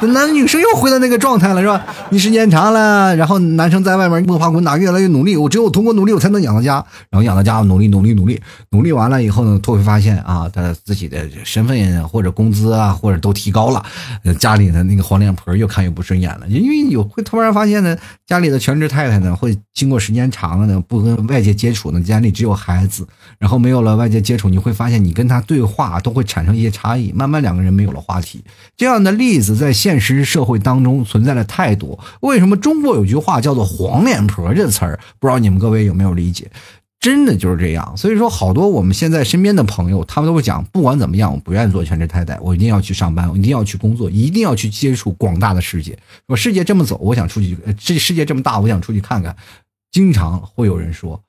[0.12, 1.86] 那女生又回到那个状态了，是吧？
[2.10, 8.40] 你时间长了，然后男生在外面摸爬滚打，越来越努力，我只有通过努力，我才能养到家，然后养到家，努力努力努力，
[8.70, 13.84] 努力完了以后呢，突然发现啊，他自己的身份或者工资啊，或者都提高了，
[14.40, 17.83] 家里的那个黄脸婆越看越不顺眼了，因为有会突然发现。
[18.26, 23.06] 家里的全职太太呢，会经过时间长了呢，不跟外界接触呢，家里只有孩子，
[23.38, 28.44] 然后没有了外界接触，你会发现你跟他对话都会产生一些差异，慢慢两个人没有了话题。
[28.76, 31.98] 这样的例子在现实社会当中存在了太多。
[32.20, 34.98] 为什么中国有句话叫做“黄脸婆”这词儿？
[35.18, 36.50] 不知道你们各位有没有理解？
[37.04, 45.98] 真的就是这样，所以说好多我们现在身边的朋友，他们都会讲，不管怎么样，我不愿意做全职太太，我一定要去上班，我一定要去工作，一定要去接触广大的世界。
[46.28, 49.36] 我世界这么走，我想出去，这世界这么大，我想出去看看。
[49.92, 51.20] 经常会有人说，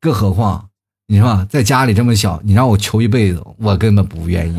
[0.00, 0.68] 更何况
[1.08, 4.56] 你说在家里这么小，你让我求一辈子，我根本不愿意。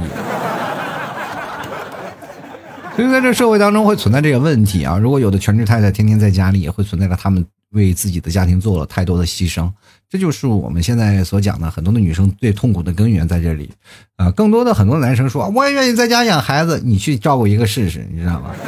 [2.98, 4.98] 所以在这社会当中会存在这个问题啊！
[4.98, 9.70] 如果有的全职太太天天在家里，也会存在着他们为自己的家庭做了太多的牺牲，
[10.10, 13.72] 这就是我们现在所讲的很多的女生最痛苦的根源在这里。
[14.16, 18.52] 啊，更多的很多男生说，我也愿意在家养孩子，你去照顾一个试试，你知道吗？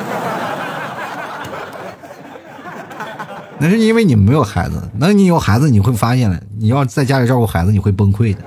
[3.62, 8.42] 那是因为你没有孩子，那你有孩子，你会发现，你要在家里照顾孩子，你会崩溃的。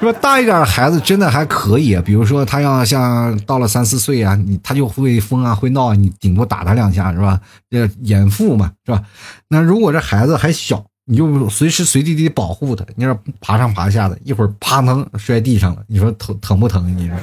[0.00, 7.38] 说大一点的孩子真的还可以，比如说他要像到了三四岁啊，你他就会疯啊，会闹啊，你顶多打他两下是吧？
[7.68, 9.02] 这严父嘛是吧？
[9.48, 16.96] 那如果这孩子还小，你就随时随地地保护他，你说爬上爬下的，一会儿啪腾摔地上了，你说疼疼不疼？
[16.96, 17.16] 你说，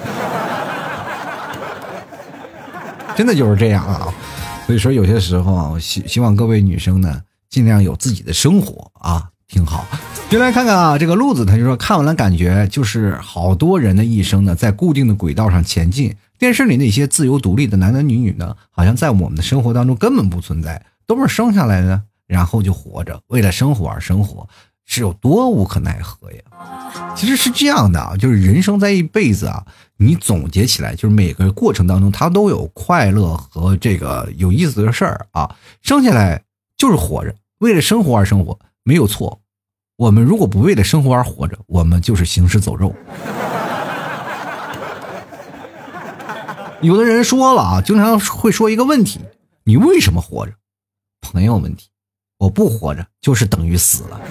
[3.16, 4.14] 真的就是这样啊。
[4.68, 9.30] 所以说有些时候啊，我希希望各位女生呢，尽量有自己的生活啊。
[9.48, 9.86] 挺好，
[10.30, 16.16] 就来看看啊，这个路子他就说看完了感觉就是好多人的一生呢，在固定的轨道上前进。
[16.38, 24.48] 电视里那些自由独立的男男女女呢，好像在我们的生活当中根本不存在，都是生下来的，然后就活着，为了生活而生活，
[24.86, 27.14] 是有多无可奈何呀？
[27.16, 29.66] 其实是这样的啊，就是人生在一辈子啊，
[29.98, 35.56] 你总结起来，就是每个过程当中，它都有快乐和这个有意思的事儿啊。
[35.82, 36.44] 生下来
[36.78, 38.60] 就是活着，为了生活而生活。
[38.88, 39.42] 没有错，
[39.98, 42.96] 我们如果不为了生活而活着，我们就是行尸走肉。
[46.80, 49.20] 有的人说了啊，经常会说一个问题：
[49.66, 50.54] 你为什么活着？
[51.20, 51.90] 朋友问题，
[52.38, 54.22] 我不活着就是等于死了。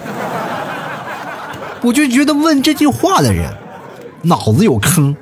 [1.82, 3.54] 我就觉得问这句话的人
[4.22, 5.14] 脑子有坑。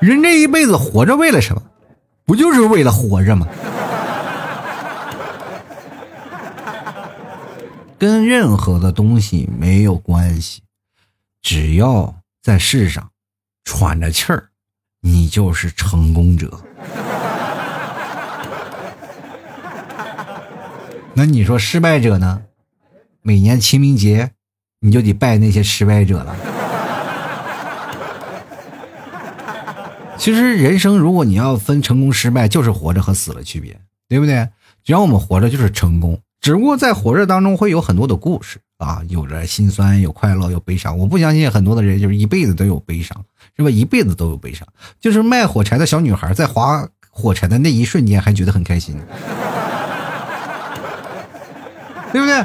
[0.00, 1.60] 人这一辈子活着为了什么？
[2.24, 3.46] 不就是为了活着吗？
[8.00, 10.62] 跟任何的东西没有关系，
[11.42, 13.10] 只要在世上
[13.62, 14.48] 喘着气儿，
[15.02, 16.64] 你就是成功者。
[21.12, 22.40] 那你说失败者呢？
[23.20, 24.30] 每年清明节，
[24.80, 26.34] 你就得拜那些失败者了。
[30.16, 33.78] 其实人生，如果你要分成功失败，就是活着和死了区别，
[34.08, 34.48] 对不对？
[34.82, 36.18] 只要我们活着，就是成功。
[36.40, 40.96] 只不过在火热当中会有很多的故事啊，有着心酸，有快乐，有悲伤。
[40.96, 43.22] 我不相信很多的人就是一辈子都有悲伤，
[43.56, 43.68] 是吧？
[43.68, 44.66] 一辈子都有悲伤。
[44.98, 48.96] 就是卖火柴的小女孩在划火柴的那一瞬间还觉得很开心，
[52.12, 52.44] 对不对？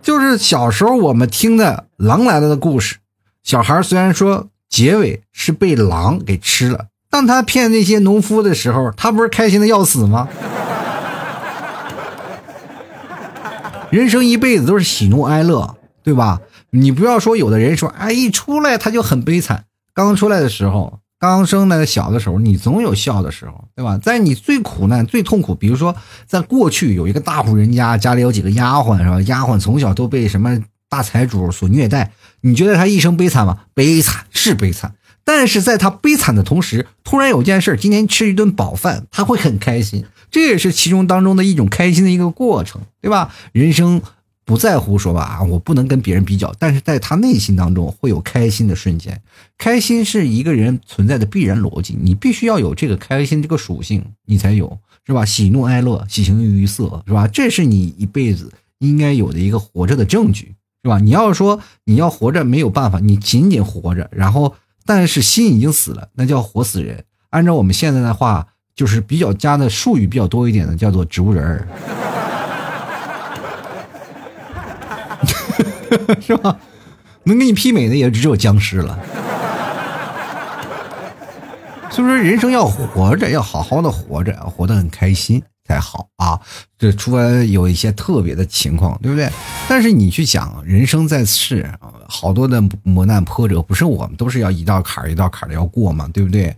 [0.00, 2.98] 就是小时候我们听的狼来了的故事，
[3.42, 10.28] 小孩虽然说结尾是被狼给吃了，当他骗那些农夫的时候，他不是开心的要死吗？
[13.90, 16.40] 人生一辈子都是喜怒哀乐，对吧？
[16.70, 19.64] 你不要说有的人说，哎，一出来他就很悲惨。
[19.94, 23.96] 刚出来的时候，刚生那个小的时候，你总有笑的时候，对吧？
[23.98, 29.20] 在你最苦难、最痛苦，比如说在过去有一个大户人家，家里有几个丫鬟，是吧？
[29.22, 30.58] 丫鬟从小都被什么
[30.90, 32.12] 大财主所虐待，
[32.42, 33.60] 你觉得他一生悲惨吗？
[33.74, 34.94] 悲惨是悲惨，
[35.28, 40.06] 但是在他悲惨的同时，突然有件事，今天吃一顿饱饭，他会很开心。
[40.30, 43.30] 这也是其中当中的一种开心的一个过程，对吧？
[43.52, 44.00] 人生
[44.46, 49.20] 不在乎说吧，我不能跟别人比较，但是在他内心当中会有开心的瞬间。
[49.58, 55.26] 开心是一个人存在的必然逻辑，你必须要有这个开心这个属性，你才有是吧？
[55.26, 57.28] 喜怒哀乐，喜形于色是吧？
[57.28, 60.98] 这是你一辈子应该有的一个活着的证据是吧？
[60.98, 64.54] 你要说你要活着没有办法，你仅仅活着，然后
[64.88, 67.04] 但是心已经死了，那叫活死人。
[67.30, 68.48] 按照我们现在的话。
[68.78, 71.66] 就是比较加的术语比较多一点的，叫做植物人儿，
[76.22, 76.56] 是吧？
[77.24, 78.96] 能给你媲美的也只有僵尸了。
[81.90, 85.42] 所以说，人生要活着，要好好的活着，活得很开心。
[85.68, 86.40] 才好啊！
[86.78, 89.30] 这除了有一些特别的情况，对不对？
[89.68, 91.70] 但是你去想，人生在世，
[92.08, 96.48] 好多的磨难波折，不是我们都是要一道坎儿一道坎儿的要过嘛，对不对？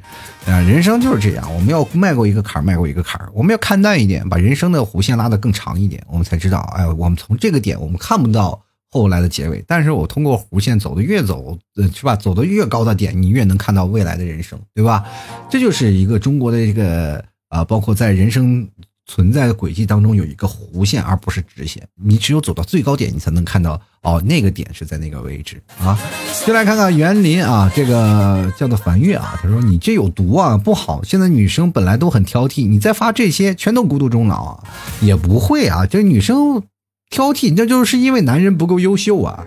[0.46, 12.14] 啊，人生就是这样，我们要迈过一个坎儿，迈过一个坎儿，我们要看淡一点，把人生的弧线拉得更长一点，我们才知道，哎，我们从这个点，我们看不到后来的结尾，但是我通过弧线走的越走，呃，是吧？
[12.14, 15.04] 走的越高的点，你越能看到未来的人生，对吧？
[15.50, 18.68] 这就是一个中国的一个啊，包括在人生。
[19.12, 21.82] 存在的轨迹当中有一个弧线，而不是直线。
[22.00, 25.98] 你只有走到最高点，你才能看到哦，那个点是在那个位置啊。
[26.46, 31.02] 就来看看园林啊，这个叫做樊月啊，他说你这有毒啊，不好。
[31.02, 34.62] 现在女生本来都很挑剔，你再发这些，全都孤独终老啊。
[35.00, 36.62] 也不会啊，这女生
[37.10, 39.44] 挑剔，这就是因为男人不够优秀啊。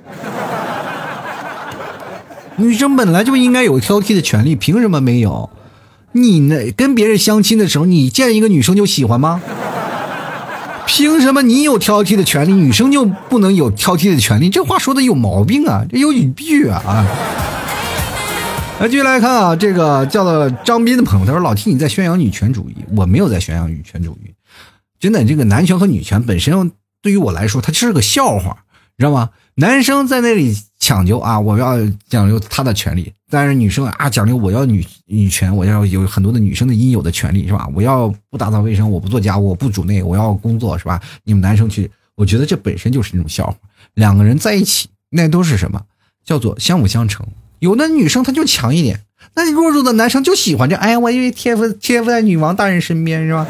[2.57, 5.49] 女生本来就应该有挑剔的权利，凭什么没有？
[6.13, 6.71] 你呢？
[6.77, 9.41] 跟别人相亲的时候，你见一个女生就喜欢吗？
[10.85, 14.49] 凭什么你有挑剔的权利，女生就不能有挑剔的权利？
[14.49, 16.83] 这话说的有毛病啊，这有语病啊！
[16.85, 17.07] 啊，
[18.79, 24.33] 来继续来看啊，这个叫做张斌的朋友，他说：“老听你在宣扬女权主义，我没有在宣扬女权主义。
[24.99, 28.57] 真的，这个男权和女权本身对于我来说，它是个笑话，
[28.97, 29.29] 知道吗？
[29.55, 31.39] 男生在那里。”讲究啊！
[31.39, 31.77] 我要
[32.09, 37.69] 讲究他的权利，但是女生啊，讲究我要女女权，我要有很多的女生的应有的权利，是吧？
[37.73, 41.01] 我要不打扫卫生，我不做家务，我不主内，我要工作，是吧？
[41.23, 43.55] 你们男生去，我觉得这本身就是一种笑话。
[43.93, 45.81] 两个人在一起，那都是什么？
[46.25, 47.25] 叫做相辅相成。
[47.59, 49.01] 有的女生她就强一点，
[49.35, 50.75] 那弱弱的男生就喜欢这。
[50.75, 53.47] 哎呀，我因为贴附贴附在女王大人身边，是吧？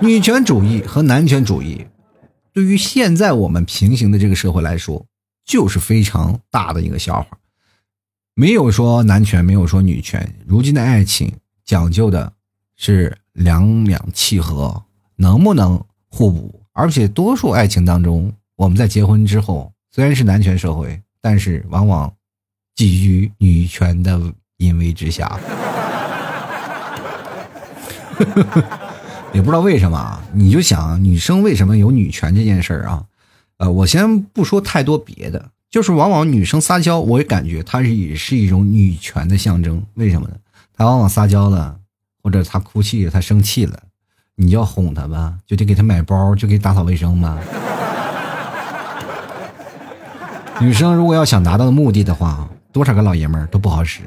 [0.00, 1.86] 女权主义和男权主义。
[2.52, 5.04] 对于现在我们平行的这个社会来说，
[5.44, 7.26] 就是非常大的一个笑话。
[8.38, 10.30] 没有说男权，没有说女权。
[10.46, 11.32] 如今的爱情
[11.64, 12.30] 讲究的
[12.76, 14.84] 是两两契合，
[15.16, 16.60] 能不能互补？
[16.72, 22.12] 而且多数爱情当中，我们在结婚之后，虽然是男权社会，但是往往
[22.74, 24.20] 基于女权的
[24.58, 25.40] 淫威之下。
[29.32, 33.02] 也不知道为什么，你就想女生为什么有女权这件事儿啊？
[33.56, 39.82] 呃，我先不说太多别的，就是往往女生撒娇，我也感觉她是也是一种女权的象征。
[39.94, 40.34] 为什么呢？
[40.76, 41.76] 她往往撒娇了，
[42.22, 43.78] 或者她哭泣，她生气了，
[44.36, 47.38] 你要哄她吧，就得给她买包，就给打扫卫生吧。
[50.60, 54.00] 女生如果要想达到的目的的话，多少个老爷们儿都不好使。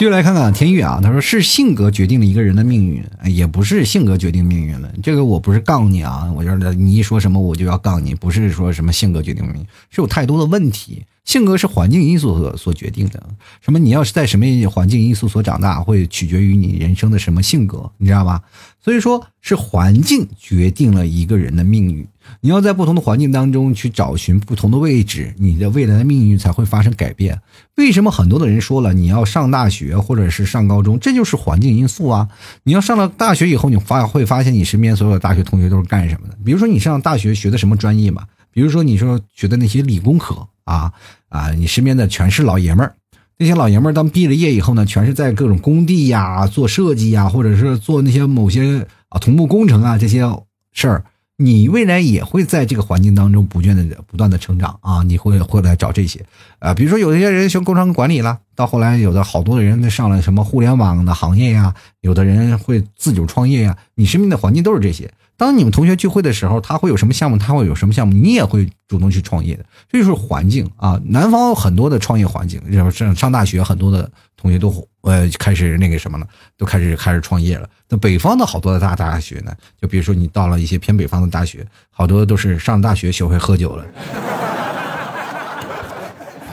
[0.00, 4.90] 继续来看看天宇啊，他说是性格决定了一个人的命运，也不是性格决定命运了。
[5.02, 11.04] 这个我不是杠你啊，我就是你一说什么我就要杠你，不是说什么性格决定命运，是有太多的问题。
[11.26, 13.22] 性格是环境因素所所决定的，
[13.60, 18.40] 什么你要是在什么环境因素所长大，会取决于你人生的什么性格，你知道吧？
[18.82, 22.06] 所以说是环境决定了一个人的命运。
[22.40, 27.40] 你要在不同的环境当中去找寻不同的位置，你的未来的命运才会发生改变。
[27.76, 32.28] 为什么很多的人说了，你要上大学或者是上高中，这就是环境因素啊。
[32.62, 36.38] 你要上了大学以后，你发会发现你身边所有的大学同学都是干什么的？
[36.44, 38.24] 比如说你上大学学的什么专业嘛？
[38.52, 40.92] 比如说你说学的那些理工科啊
[41.28, 42.94] 啊，你身边的全是老爷们儿。
[43.40, 50.30] 那些老爷们儿当毕了业以后呢，全是在各种工地呀做设计呀，或者是做那些某些啊土木工程啊这些
[50.72, 51.02] 事儿。
[51.38, 55.02] 你未来也会在这个环境当中不断的不断的成长啊！
[55.02, 56.22] 你会会来找这些，
[56.58, 63.74] 啊，比如说有些人学工商管理了，到后来有的好多的人上了什么互联网的行业呀，有的人会自主创业呀。
[63.94, 65.10] 你身边的环境都是这些。
[65.40, 69.64] 当你们同学聚会的时候，他会有什么项目，他会有什么项目，你也会主动去创业的。
[69.88, 71.00] 这就是环境啊！
[71.06, 76.26] 南方很多的创业环境，然后上上大学，很多的同学都呃开始那个什么了，
[76.58, 77.66] 都开始开始创业了。
[77.88, 84.49] 那北方的好多的大大学呢，就比如说你到了一些偏北方的大学，好多都是上大学学会喝酒了。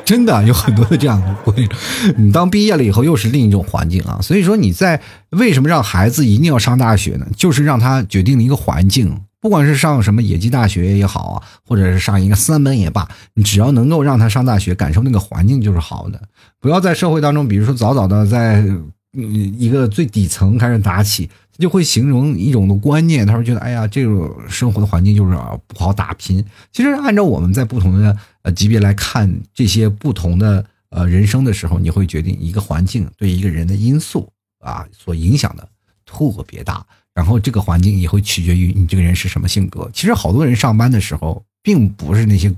[0.07, 1.69] 真的有很多的这样的规律，
[2.15, 4.17] 你当毕业了以后又是另一种环境啊。
[4.21, 5.01] 所以说你在
[5.31, 7.27] 为什么让孩子一定要上大学呢？
[7.35, 16.21] 就是让他决定了一个环境，不管是上什么野鸡大学也好啊，或者是上一个三本也罢，你只要能够让他上大学，感受那个环境就是好的。
[16.61, 18.63] 不要在社会当中，比如说早早的在
[19.11, 21.29] 一个最底层开始打起。
[21.57, 25.35] 就会形容一种的观念，他说觉得哎呀，这种生活的环境就是
[25.65, 26.45] 不好打拼。
[26.71, 28.15] 其实按照我们在不同的
[28.51, 34.27] 级别来看这些不同的呃人生的时候，你会决定一个环境对一个人的因素
[34.59, 35.67] 啊所影响的
[36.05, 39.89] 特别大，然后这个环境也会取决于你这个人是什么性格。
[39.93, 42.53] 其实好多人上班的时候，并不是那些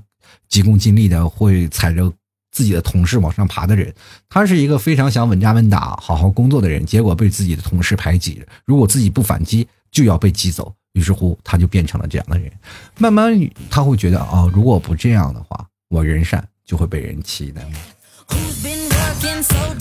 [0.47, 2.11] 急功近利的，会踩着。
[2.51, 3.93] 自己的同事往上爬的人，
[4.27, 8.43] 他是一个非常想稳扎稳打、好好工作的人，结果被自己的同事排挤。
[8.65, 10.73] 如果自己不反击，就要被挤走。
[10.93, 12.51] 于是乎，他就变成了这样的人。
[12.97, 17.61] 慢慢，他会觉得啊，如果不这样的话，我人善就会被人欺的。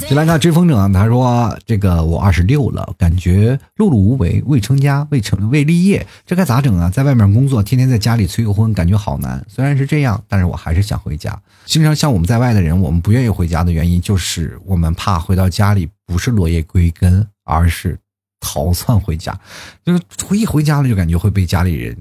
[0.09, 6.88] 就来看追风筝，他说：“这个我二十六了，感觉碌碌无为，未成家，未成未立业，这该咋整啊？
[6.88, 9.44] 在外面工作，天天在家里催个婚，感觉好难。
[9.48, 11.38] 虽然是这样，但是我还是想回家。
[11.66, 17.98] 经常像我们在外的人，我们不愿意回家的原因，就是我们怕回到家里不是落叶归根，而是
[18.40, 19.38] 逃窜回家。
[19.84, 20.00] 就是
[20.34, 21.96] 一回家了，就感觉会被家里人。”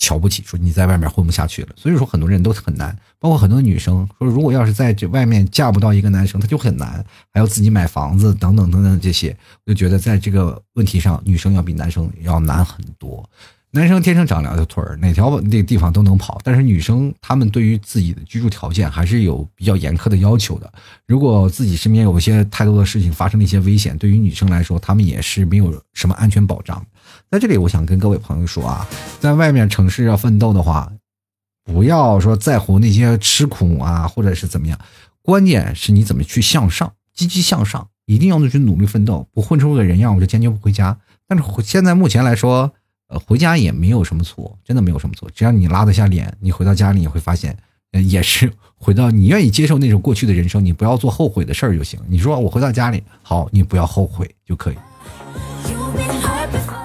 [0.00, 13.28] 瞧不起，说你在外面混不下去了，所以说很多人都很难，包括很多女生说，如果要是在这外面嫁不到一个男生，他就很难，还要自己买房子等等等等这些，我就觉得在这个问题上，女生要比男生要难很多。
[13.72, 16.40] 男生天生长两条腿儿，哪条那地方都能跑。
[16.42, 20.72] 但是女生她们对于自己的居住条件还是有比较严苛的要求的。
[21.06, 26.84] 如果自己身边有一些太多的事情发生了一些危险，对于女生来说，她们也是没有什么安全保障。
[27.30, 28.86] 在这里，我想跟各位朋友说啊，
[29.18, 30.90] 在外面城市要奋斗的话，
[31.64, 34.78] 不要说在乎那些吃苦啊，或者是怎么样，
[35.22, 40.98] 关键是你怎么去向上，积极向上，一定要去努力奋斗，不混出个人样，我就坚决不回家。
[41.26, 42.72] 但是现在目前来说。
[43.12, 45.28] 呃，回家也没有什么错，真的没有什么错。
[45.34, 47.58] 只要你拉得下脸，你回到家里，你会发现，
[47.90, 51.98] 呃，也是回到你愿意接受那种过去的人生，你不要做后悔的事儿就行。
[52.06, 54.76] 你说我回到家里，好，你不要后悔就可以。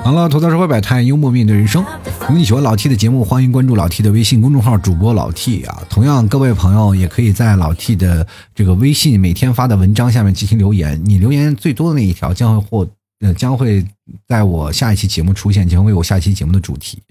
[0.05, 1.83] 好了，吐槽社会百态，幽默面对人生。
[2.19, 5.81] 如果你喜欢老 T 的节目，欢迎关注老 T 的微信公众号，主播老 T 啊。
[5.89, 12.87] 同样，各位朋友也可以在老 T 的这个微信每天发的文章下面进行留言，你留言最多的那一条将会获。
[13.21, 13.83] 呃，将会
[14.27, 17.01] 在我下一期节目出现，将为我下期节目的主题。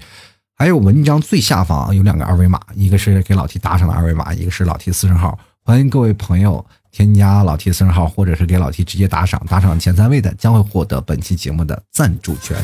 [0.55, 5.37] 还有文章最下方有两个二维码，一个是给老 T 打赏的二维码，一个是老 T 私人号。
[5.65, 6.65] 欢迎各位朋友
[6.97, 12.57] 添加老 T 私人号，或者是给老 T 直接打赏，打赏前三位的将会获得本期节目的赞助权。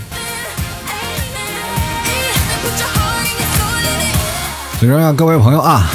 [4.78, 5.90] 最重要，各位朋友啊！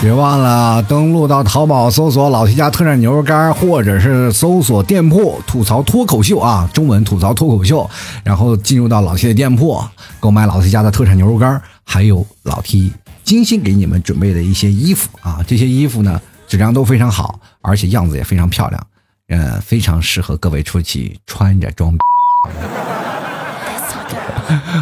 [0.00, 7.88] 别忘了登录到淘宝搜索“老 T 家特产牛肉干”，或者是搜索店铺“吐槽脱口秀”啊，中文“吐槽脱口秀”，
[8.24, 9.80] 然后进入到老 T 的店铺，
[10.18, 18.86] 购买老 T 家的特产牛肉干，还有老 T 精心给你们准备的一些衣服啊，这些衣服呢质量都非常好，而且样子也非常漂亮，
[19.28, 21.96] 嗯，非常适合各位出去穿着装。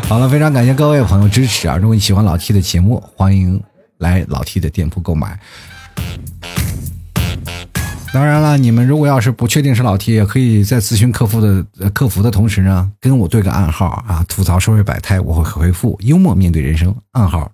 [0.08, 1.76] 好了，非常感谢各位朋友支持啊！
[1.76, 3.62] 如果你喜欢老 T 的节目，欢迎。
[3.98, 5.40] 来老 T 的店铺购买。
[8.12, 11.64] 当然了，你们如果要是不确定是老 T，也可以在咨询客服的
[11.94, 17.50] 客服的同时呢，跟我对个暗号啊，吐槽社会百态，我会回复幽默面对人生，暗号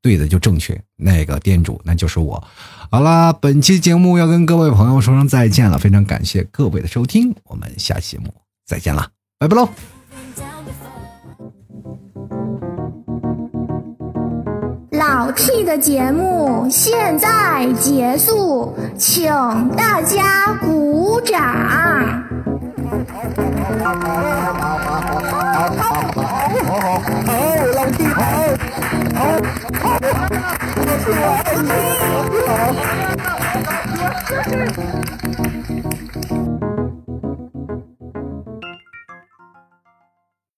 [0.00, 2.42] 对的就正确，那个店主那就是我。
[2.90, 8.32] 好啦，本期节目要跟各位朋友说声再见了，非常感谢各位的收听，我们下期节目
[8.66, 9.68] 再见了，拜拜喽。
[14.92, 19.28] 老 T 的节目现在结束，请
[19.76, 22.24] 大家鼓掌。
[31.14, 31.42] 好，
[32.46, 32.72] 好，
[34.46, 35.57] 好，